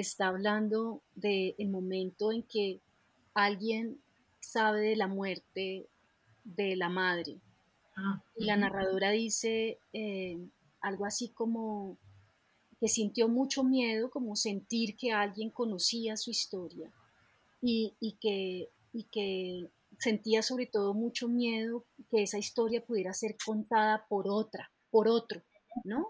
[0.00, 2.80] está hablando del momento en que
[3.34, 3.98] alguien
[4.40, 5.86] sabe de la muerte
[6.44, 7.40] de la madre.
[7.96, 10.38] Ah, y la narradora dice eh,
[10.80, 11.96] algo así como,
[12.78, 16.92] que sintió mucho miedo, como sentir que alguien conocía su historia
[17.62, 24.06] y, que, y que sentía sobre todo mucho miedo que esa historia pudiera ser contada
[24.08, 25.42] por otra, por otro,
[25.84, 26.08] ¿no?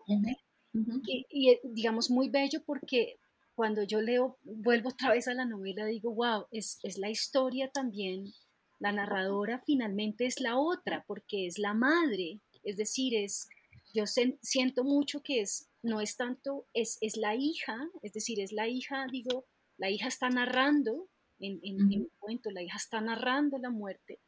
[1.31, 3.19] y, eh, digamos muy bello porque
[3.57, 7.71] cuando yo leo, vuelvo otra vez a la novela, digo, wow, es, es la historia
[7.73, 8.33] también,
[8.79, 13.49] la narradora finalmente es la otra, porque es la madre, es decir, es,
[13.95, 18.53] yo siento mucho que es no es tanto, es, es la hija, es decir, es
[18.53, 19.47] la hija, digo,
[19.79, 24.19] la hija está narrando en, en, cuento, la hija está narrando la muerte,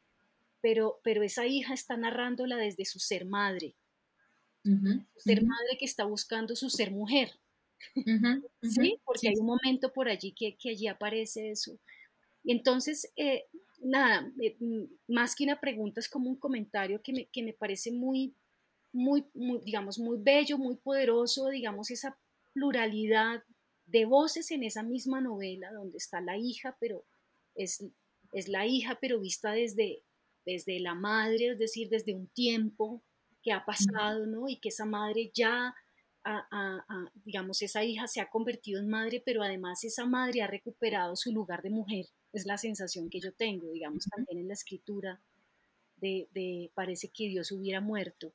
[0.63, 3.75] pero, pero esa hija está narrándola desde su ser madre,
[4.63, 7.33] su ser madre que está buscando su ser mujer.
[8.63, 8.99] ¿Sí?
[9.05, 11.79] Porque hay un momento por allí que, que allí aparece eso.
[12.45, 13.45] Entonces, eh,
[13.81, 14.57] nada, eh,
[15.07, 18.35] más que una pregunta, es como un comentario que me, que me parece muy,
[18.93, 19.25] muy,
[19.65, 22.19] digamos, muy bello, muy poderoso, digamos, esa
[22.53, 23.43] pluralidad
[23.87, 27.05] de voces en esa misma novela, donde está la hija, pero
[27.55, 27.85] es,
[28.33, 30.03] es la hija, pero vista desde,
[30.45, 33.03] desde la madre, es decir, desde un tiempo
[33.43, 34.49] que ha pasado, ¿no?
[34.49, 35.75] Y que esa madre ya,
[37.25, 41.33] digamos, esa hija se ha convertido en madre, pero además esa madre ha recuperado su
[41.33, 45.21] lugar de mujer, es la sensación que yo tengo, digamos, también en la escritura
[45.97, 48.33] de, de parece que Dios hubiera muerto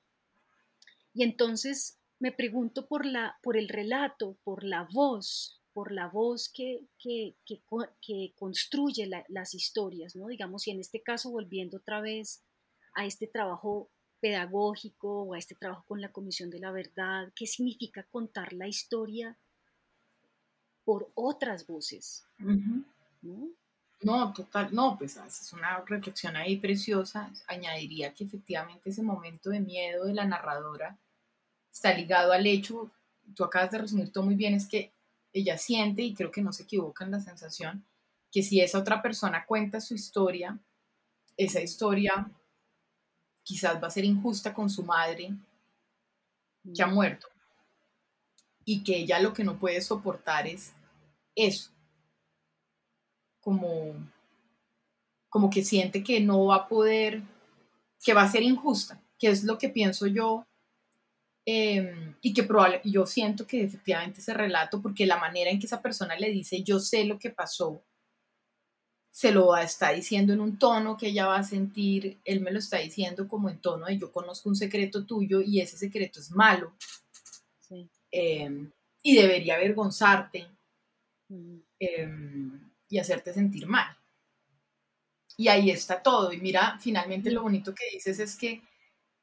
[1.14, 6.50] y entonces me pregunto por, la, por el relato, por la voz, por la voz
[6.50, 10.28] que, que, que, construye las historias, ¿no?
[10.28, 12.44] Digamos, y en este caso volviendo otra vez
[12.96, 13.90] a este trabajo
[14.24, 18.70] pedagógico o a este trabajo con la Comisión de la Verdad, ¿qué significa contar la
[18.70, 19.36] historia
[20.86, 22.24] por otras voces?
[22.38, 23.50] ¿no?
[24.02, 27.34] no, total, no, pues es una reflexión ahí preciosa.
[27.48, 30.98] Añadiría que efectivamente ese momento de miedo de la narradora
[31.70, 32.90] está ligado al hecho,
[33.36, 34.94] tú acabas de resumir todo muy bien, es que
[35.34, 37.84] ella siente, y creo que no se equivoca en la sensación,
[38.32, 40.58] que si esa otra persona cuenta su historia,
[41.36, 42.32] esa historia
[43.44, 45.34] quizás va a ser injusta con su madre
[46.74, 46.94] que ha mm.
[46.94, 47.28] muerto
[48.66, 50.74] y que ella lo que no puede soportar es
[51.36, 51.72] eso,
[53.42, 53.94] como,
[55.30, 57.22] como que siente que no va a poder,
[58.02, 60.46] que va a ser injusta, que es lo que pienso yo
[61.46, 65.66] Em, y que probable, yo siento que efectivamente ese relato, porque la manera en que
[65.66, 67.84] esa persona le dice yo sé lo que pasó,
[69.14, 72.58] se lo está diciendo en un tono que ella va a sentir, él me lo
[72.58, 76.32] está diciendo como en tono de yo conozco un secreto tuyo y ese secreto es
[76.32, 76.74] malo.
[78.10, 78.72] Em,
[79.04, 80.48] y debería avergonzarte
[81.80, 83.96] em, y hacerte sentir mal.
[85.38, 86.34] Y ahí está todo.
[86.34, 88.64] Y mira, finalmente lo bonito que dices es que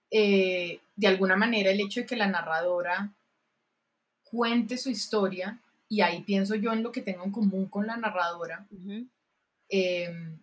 [0.08, 3.12] eh, de alguna manera el hecho de que la narradora
[4.22, 7.96] cuente su historia, y ahí pienso yo en lo que tengo en común con la
[7.96, 8.68] narradora,
[9.70, 10.40] em,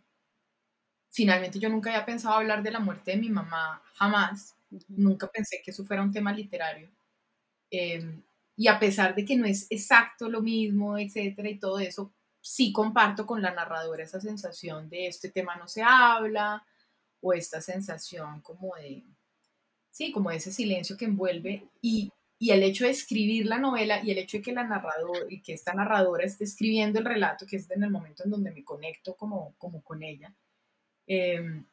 [1.11, 4.55] finalmente yo nunca había pensado hablar de la muerte de mi mamá, jamás,
[4.89, 6.89] nunca pensé que eso fuera un tema literario.
[7.71, 8.23] Em,
[8.57, 12.73] y a pesar de que no es exacto lo mismo, etcétera, y todo eso, sí
[12.73, 16.65] comparto con la narradora esa sensación de este tema no se habla,
[17.21, 19.03] o esta sensación como de,
[19.91, 24.19] sí, como ese silencio que envuelve y, el hecho de escribir la novela y el
[24.19, 27.69] hecho de que la narradora y que esta narradora esté escribiendo el relato, que es
[27.71, 30.33] en el momento en donde me conecto como, como con ella,
[31.07, 31.65] em,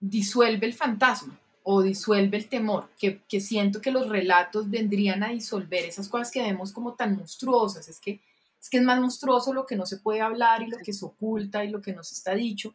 [0.00, 5.28] disuelve el fantasma o disuelve el temor, que, que, siento que los relatos vendrían a
[5.28, 8.22] disolver esas cosas que vemos como tan monstruosas, es que,
[8.58, 11.04] es que es más monstruoso lo que no se puede hablar y lo que se
[11.04, 12.74] oculta y lo que no se está dicho,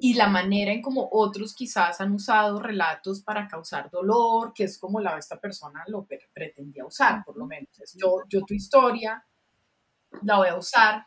[0.00, 4.78] y la manera en como otros quizás han usado relatos para causar dolor, que es
[4.78, 7.68] como la esta persona lo pretendía usar, por lo menos.
[7.94, 9.24] yo, yo tu historia
[10.22, 11.06] la voy a usar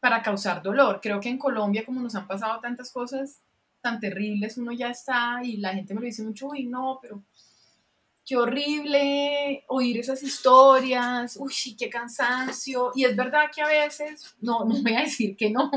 [0.00, 1.00] para causar dolor.
[1.02, 3.40] Creo que en Colombia, como nos han pasado tantas cosas
[3.80, 7.22] tan terribles, uno ya está y la gente me lo dice mucho, uy, no, pero
[8.24, 12.92] qué horrible oír esas historias, uy, qué cansancio.
[12.94, 15.70] Y es verdad que a veces, no, no voy a decir que no,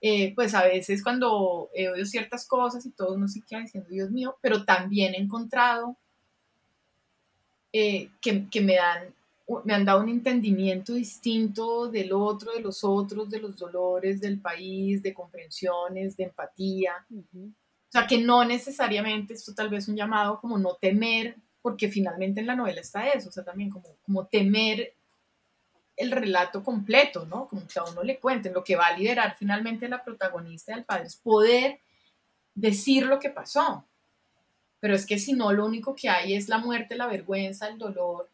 [0.00, 4.10] eh, pues a veces cuando oído ciertas cosas y todo, no sé qué diciendo, Dios
[4.10, 5.96] mío, pero también he encontrado
[7.72, 9.14] eh, que, que, me dan
[9.64, 14.40] me han dado un entendimiento distinto del otro, de los otros, de los dolores del
[14.40, 16.92] país, de comprensiones, de empatía.
[17.10, 22.40] O sea, que no necesariamente esto tal vez un llamado como no temer, porque finalmente
[22.40, 24.92] en la novela está eso, o sea, también como, como temer
[25.98, 27.48] el relato completo, ¿no?
[27.48, 30.84] Como que a uno le cuenten, lo que va a liderar finalmente la protagonista del
[30.84, 31.80] padre es poder
[32.54, 33.84] decir lo que pasó.
[34.80, 37.78] Pero es que si no, lo único que hay es la muerte, la vergüenza, el
[37.78, 38.30] dolor,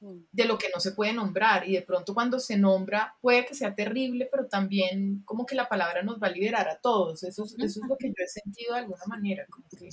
[0.00, 3.54] de lo que no se puede nombrar y de pronto cuando se nombra puede que
[3.54, 7.22] sea terrible, pero también como que la palabra nos va a liberar a todos.
[7.22, 9.88] Eso, eso es lo que yo he sentido de alguna manera, como que,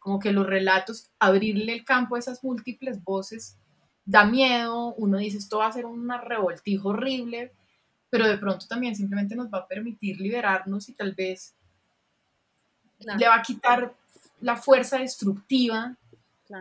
[0.00, 3.58] como que los relatos, abrirle el campo a esas múltiples voces
[4.04, 7.52] da miedo, uno dice esto va a ser una revoltijo horrible,
[8.10, 11.54] pero de pronto también simplemente nos va a permitir liberarnos y tal vez
[12.98, 13.94] le va a quitar
[14.40, 15.96] la fuerza destructiva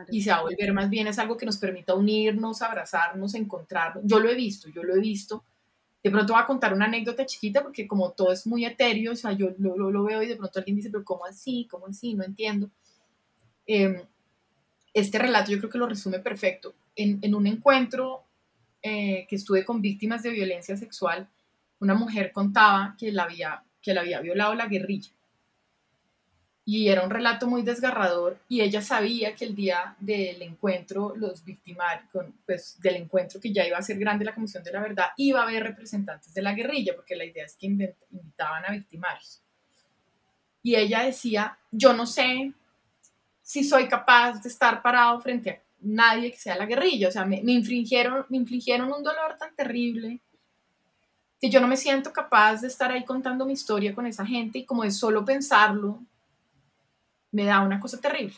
[0.09, 4.03] y se va a volver más bien es algo que nos permita unirnos, abrazarnos, encontrarnos.
[4.05, 5.43] Yo lo he visto, yo lo he visto.
[6.03, 9.15] De pronto voy a contar una anécdota chiquita porque como todo es muy etéreo, o
[9.15, 11.67] sea, yo lo, lo, veo y de pronto alguien dice, pero ¿cómo así?
[11.69, 12.13] ¿Cómo así?
[12.13, 12.69] No entiendo.
[13.67, 14.01] Em,
[14.93, 16.73] este relato yo creo que lo resume perfecto.
[16.95, 18.23] En, un encuentro
[18.81, 21.27] eh, que estuve con víctimas de violencia sexual,
[21.79, 25.11] una mujer contaba que la había, que la había violado la guerrilla
[26.65, 31.43] y era un relato muy desgarrador y ella sabía que el día del encuentro, los
[31.43, 32.05] victimarios,
[32.45, 35.39] pues del encuentro que ya iba a ser grande la Comisión de la Verdad, iba
[35.39, 39.41] a haber representantes de la guerrilla, porque la idea es que invitaban a victimarios.
[40.63, 42.53] Y ella decía, yo no sé
[43.41, 47.25] si soy capaz de estar parado frente a nadie que sea la guerrilla, o sea,
[47.25, 50.21] me, me infringieron, me infligieron un dolor tan terrible
[51.39, 54.59] que yo no me siento capaz de estar ahí contando mi historia con esa gente
[54.59, 55.99] y como de solo pensarlo,
[57.31, 58.35] me da una cosa terrible.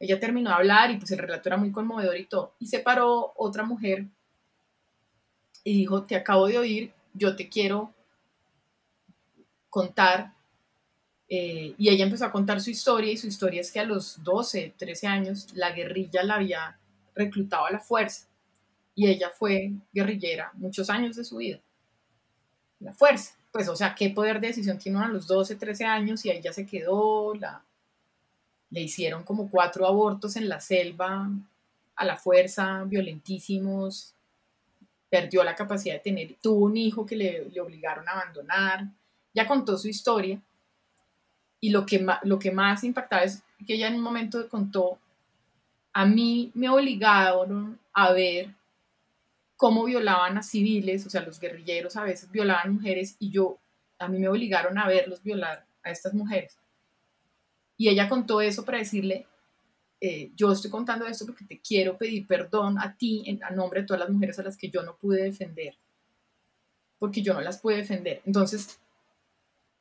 [0.00, 2.54] Ella terminó de hablar y pues el relato era muy conmovedor y todo.
[2.58, 4.06] Y se paró otra mujer
[5.62, 7.92] y dijo, te acabo de oír, yo te quiero
[9.70, 10.34] contar.
[11.28, 14.22] Eh, y ella empezó a contar su historia y su historia es que a los
[14.24, 16.78] 12, 13 años la guerrilla la había
[17.14, 18.26] reclutado a la fuerza.
[18.94, 21.60] Y ella fue guerrillera muchos años de su vida.
[22.80, 23.34] La fuerza.
[23.52, 26.40] Pues, o sea, qué poder de decisión tiene uno a los 12, 13 años y
[26.40, 27.64] ya se quedó, la,
[28.70, 31.30] le hicieron como cuatro abortos en la selva,
[31.96, 34.14] a la fuerza, violentísimos,
[35.08, 38.86] perdió la capacidad de tener, tuvo un hijo que le, le obligaron a abandonar,
[39.34, 40.40] ya contó su historia
[41.60, 44.98] y lo que, lo que más impactaba es que ella en un momento contó,
[45.92, 48.54] a mí me obligaron a ver
[49.56, 53.58] cómo violaban a civiles, o sea, los guerrilleros a veces violaban mujeres y yo,
[53.98, 56.56] a mí me obligaron a verlos violar a estas mujeres.
[57.76, 59.26] Y ella contó eso para decirle,
[60.00, 63.80] eh, yo estoy contando esto porque te quiero pedir perdón a ti, en, a nombre
[63.80, 65.76] de todas las mujeres a las que yo no pude defender,
[67.00, 68.22] porque yo no las pude defender.
[68.24, 68.78] Entonces,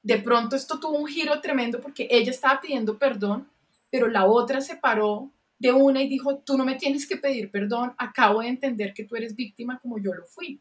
[0.04, 3.48] de pronto esto tuvo un giro tremendo porque ella estaba pidiendo perdón,
[3.90, 5.30] pero la otra se paró
[5.60, 9.04] de una y dijo, tú no me tienes que pedir perdón, acabo de entender que
[9.04, 10.60] tú eres víctima como yo lo fui.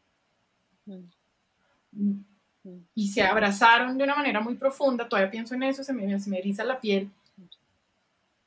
[0.85, 2.19] Mm.
[2.93, 6.29] Y se abrazaron de una manera muy profunda, todavía pienso en eso, se me, se
[6.29, 7.09] me eriza la piel,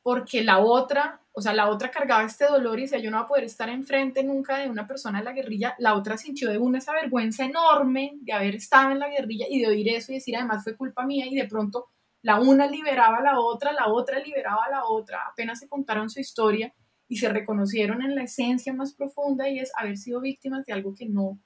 [0.03, 3.25] porque la otra, o sea, la otra cargaba este dolor y decía, yo no voy
[3.25, 6.59] a poder estar enfrente nunca de una persona en la guerrilla, la otra sintió de
[6.59, 10.17] una esa vergüenza enorme de haber estado en la guerrilla y de oír eso y
[10.17, 11.87] decir, además fue culpa mía y de pronto
[12.23, 16.11] la una liberaba a la otra, la otra liberaba a la otra, apenas se contaron
[16.11, 16.75] su historia
[17.09, 20.95] y se reconocieron en la esencia más profunda y es haber sido víctimas de algo
[20.95, 21.39] que no,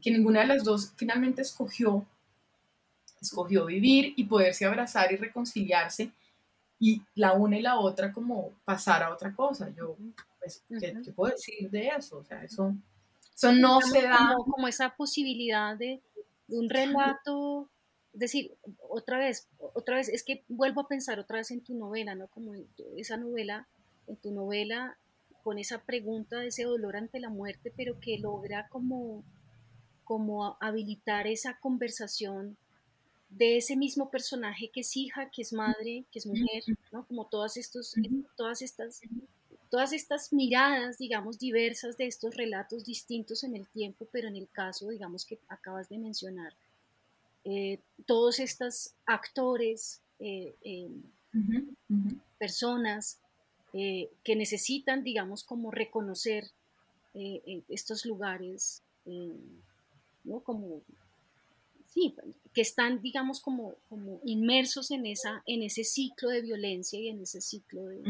[0.00, 2.06] que ninguna de las dos finalmente escogió,
[3.20, 6.10] escogió vivir y poderse abrazar y reconciliarse
[6.82, 9.70] y la una y la otra como pasar a otra cosa.
[9.70, 9.96] Yo,
[10.40, 12.18] pues, ¿qué, puedo decir de eso?
[12.18, 12.74] O sea, eso,
[13.36, 14.34] eso no se da.
[14.36, 16.02] Como, esa posibilidad de,
[16.48, 17.68] de un relato
[18.14, 18.52] es decir,
[18.90, 22.26] otra vez, otra vez, es que vuelvo a pensar otra vez en tu novela, ¿no?
[22.26, 22.52] Como
[22.96, 23.68] esa novela,
[24.08, 24.98] en tu novela,
[25.44, 29.22] con esa pregunta de ese dolor ante la muerte, pero que logra como,
[30.04, 32.58] como habilitar esa conversación
[33.36, 37.06] de ese mismo personaje que es hija, que es madre, que es mujer, ¿no?
[37.06, 37.94] Como todas, estos,
[38.36, 39.00] todas estas
[39.72, 44.46] todas estas miradas, digamos, diversas de estos relatos distintos en el tiempo, pero en el
[44.50, 46.52] caso, digamos, que acabas de mencionar,
[47.46, 50.90] eh, todos estos actores, eh,
[52.38, 53.18] personas
[53.72, 56.50] eh, que necesitan, digamos, como reconocer
[57.14, 58.82] estos lugares,
[60.24, 60.40] ¿no?
[60.40, 60.82] Como,
[61.92, 62.14] sí,
[62.52, 67.20] que están, digamos, como, como inmersos en, esa, en ese ciclo de violencia y en
[67.20, 68.02] ese ciclo de...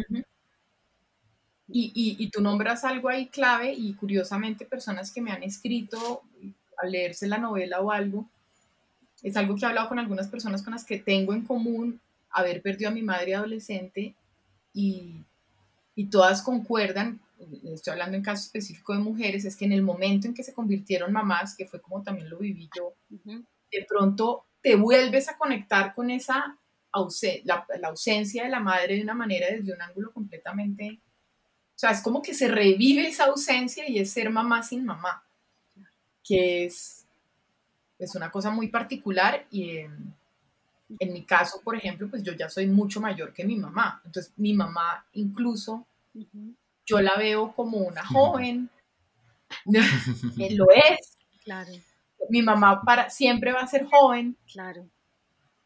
[1.74, 6.20] Y, y, tú nombras algo ahí clave y curiosamente personas que me han escrito
[6.76, 8.28] al leerse la novela o algo,
[9.22, 12.60] es algo que he hablado con algunas personas con las que tengo en común haber
[12.60, 14.14] perdido a mi madre adolescente
[14.74, 15.24] y,
[15.94, 17.20] y todas concuerdan,
[17.64, 20.52] estoy hablando en caso específico de mujeres, es que en el momento en que se
[20.52, 22.92] convirtieron mamás, que fue como también lo viví yo,
[23.72, 26.56] de pronto te vuelves a conectar con esa
[27.44, 31.00] la, la ausencia de la madre de una manera desde un ángulo completamente
[31.74, 35.24] o sea, es como que se revive esa ausencia y es ser mamá sin mamá,
[36.22, 37.06] que es,
[37.98, 42.68] es una cosa muy particular y en, mi caso, por ejemplo, pues yo ya soy
[42.68, 44.00] mucho mayor que mi mamá.
[44.04, 45.84] Entonces, mi mamá incluso,
[46.86, 48.70] yo la veo como una joven,
[49.66, 51.18] lo es.
[51.42, 51.72] Claro.
[52.32, 54.36] Mi mamá para, siempre va a ser joven.
[54.50, 54.88] Claro.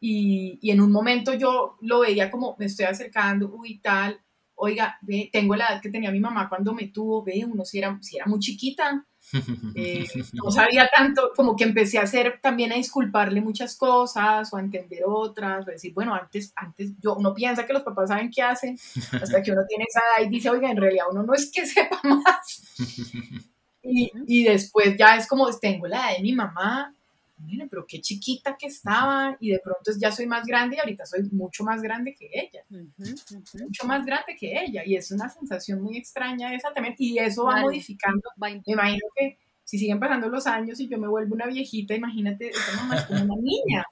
[0.01, 4.21] Y, y, en un momento yo lo veía como me estoy acercando, uy, tal,
[4.57, 7.79] oiga, ve, tengo la edad que tenía mi mamá cuando me tuvo, ve, uno si
[7.79, 9.07] era, si era muy chiquita,
[9.75, 14.57] eh, no sabía tanto, como que empecé a hacer también a disculparle muchas cosas o
[14.57, 18.31] a entender otras, a decir, bueno, antes, antes, yo, uno piensa que los papás saben
[18.31, 18.77] qué hacen,
[19.21, 21.67] hasta que uno tiene esa edad y dice, oiga, en realidad uno no es que
[21.67, 22.75] sepa más.
[23.89, 26.95] Y, y después ya es como, tengo la edad de mi mamá,
[27.39, 31.05] mire, pero qué chiquita que estaba y de pronto ya soy más grande y ahorita
[31.05, 35.82] soy mucho más grande que ella, mucho más grande que ella y es una sensación
[35.82, 40.47] muy extraña esa también y eso va modificando, me imagino que si siguen pasando los
[40.47, 43.84] años y yo me vuelvo una viejita, imagínate, esa mamá es como una niña.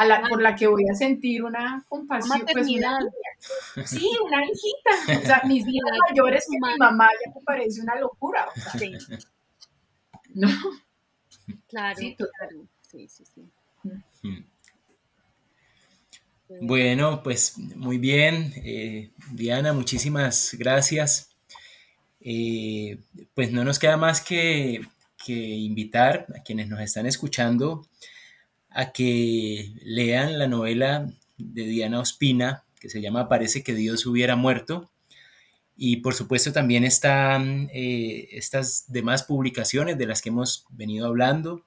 [0.00, 2.40] A la, por la que voy a sentir una compasión.
[2.50, 5.20] Pues, sí, una hijita.
[5.20, 8.46] O sea, mis hijas mayores que mi mamá ya me parece una locura.
[10.34, 10.48] ¿No?
[11.68, 12.66] Claro, sí, claro.
[12.80, 13.50] Sí, sí, sí.
[14.22, 14.50] Hmm.
[16.62, 18.54] Bueno, pues muy bien.
[18.56, 21.36] Eh, Diana, muchísimas gracias.
[22.20, 22.98] Eh,
[23.34, 24.80] pues no nos queda más que,
[25.26, 27.86] invitar a quienes nos están escuchando
[28.70, 34.36] a que lean la novela de Diana Ospina, que se llama Parece que Dios hubiera
[34.36, 34.90] muerto.
[35.76, 41.64] Y por supuesto también están eh, estas demás publicaciones de las que hemos venido hablando.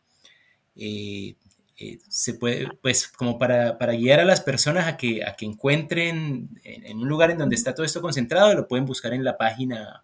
[0.75, 1.35] Eh,
[1.77, 6.49] eh, se puede, pues como para, guiar a las personas a que, a que encuentren
[6.63, 10.03] en, un lugar en donde está todo esto concentrado, lo pueden buscar en la página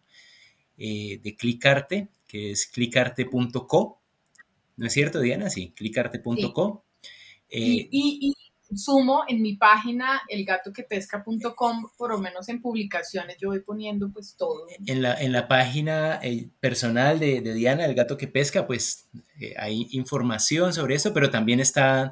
[0.78, 4.02] de Clicarte, que es clicarte.co.
[4.78, 5.50] ¿No es cierto, Diana?
[5.50, 6.86] Sí, clicarte.co.
[7.50, 8.34] y,
[8.76, 14.68] sumo en mi página elgatoquepesca.com, por lo menos en publicaciones yo voy poniendo pues todo.
[14.86, 19.08] En la, en la página eh, personal de, Diana, El Gato que Pesca, pues
[19.39, 22.12] eh, hay información sobre eso, pero también están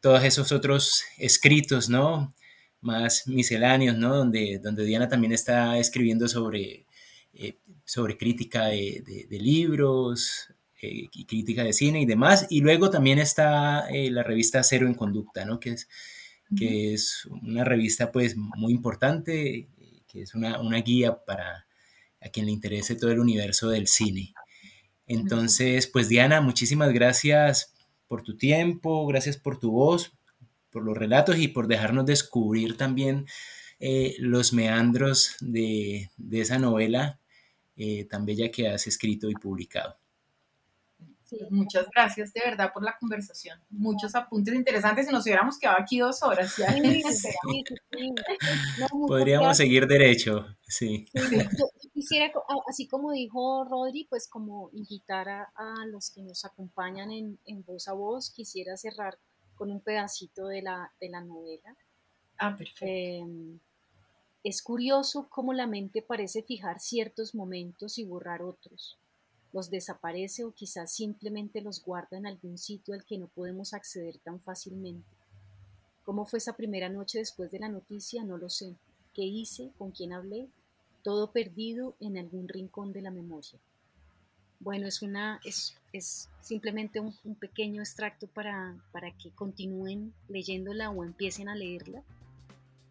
[0.00, 2.32] todos esos otros escritos, ¿no?
[2.80, 4.14] Más misceláneos, ¿no?
[4.14, 6.86] Donde, donde Diana también está escribiendo sobre,
[7.34, 10.52] eh, sobre crítica de, de libros,
[10.90, 12.46] y crítica de cine y demás.
[12.50, 15.60] Y luego también está eh, la revista Cero en Conducta, ¿no?
[15.60, 15.88] Que es,
[16.56, 19.68] que es una revista pues muy importante,
[20.06, 21.66] que es una, una, guía para
[22.20, 24.34] a quien le interese todo el universo del cine.
[25.06, 27.74] Entonces, pues Diana, muchísimas gracias
[28.08, 30.12] por tu tiempo, gracias por tu voz,
[30.70, 33.26] por los relatos y por dejarnos descubrir también
[33.78, 37.20] eh, los meandros de, de esa novela
[37.76, 39.98] eh, tan bella que has escrito y publicado.
[41.50, 43.58] Muchas gracias de verdad por la conversación.
[43.70, 46.54] Muchos apuntes interesantes y nos hubiéramos quedado aquí dos horas.
[48.90, 51.06] Podríamos seguir derecho, sí.
[51.14, 52.32] Yo quisiera,
[52.68, 55.46] así como dijo Rodri, pues como invitar a,
[55.90, 59.18] los que nos acompañan en, voz a voz, quisiera cerrar
[59.54, 61.76] con un pedacito de la, de la novela.
[62.38, 62.84] Ah, perfecto.
[62.86, 63.58] Em,
[64.44, 68.98] es curioso cómo la mente parece fijar ciertos momentos y borrar otros
[69.52, 74.18] los desaparece o quizás simplemente los guarda en algún sitio al que no podemos acceder
[74.18, 75.08] tan fácilmente.
[76.04, 78.22] ¿Cómo fue esa primera noche después de la noticia?
[78.22, 78.76] No lo sé.
[79.12, 79.72] ¿Qué hice?
[79.76, 80.48] ¿Con quién hablé?
[81.02, 83.58] Todo perdido en algún rincón de la memoria.
[84.60, 91.04] Bueno, es, una, es, es simplemente un, pequeño extracto para, para, que continúen leyéndola o
[91.04, 92.02] empiecen a leerla.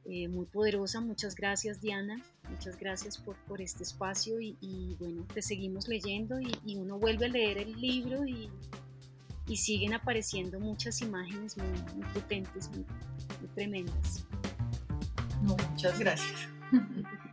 [0.08, 2.22] Eh, muy poderosa, muchas gracias Diana.
[2.50, 7.30] Muchas gracias por, por este espacio y, bueno, te seguimos leyendo y, uno vuelve a
[7.30, 8.52] leer el libro y,
[9.48, 12.86] y siguen apareciendo muchas imágenes muy, potentes, muy,
[13.40, 14.26] muy tremendas.
[15.42, 16.50] muchas gracias.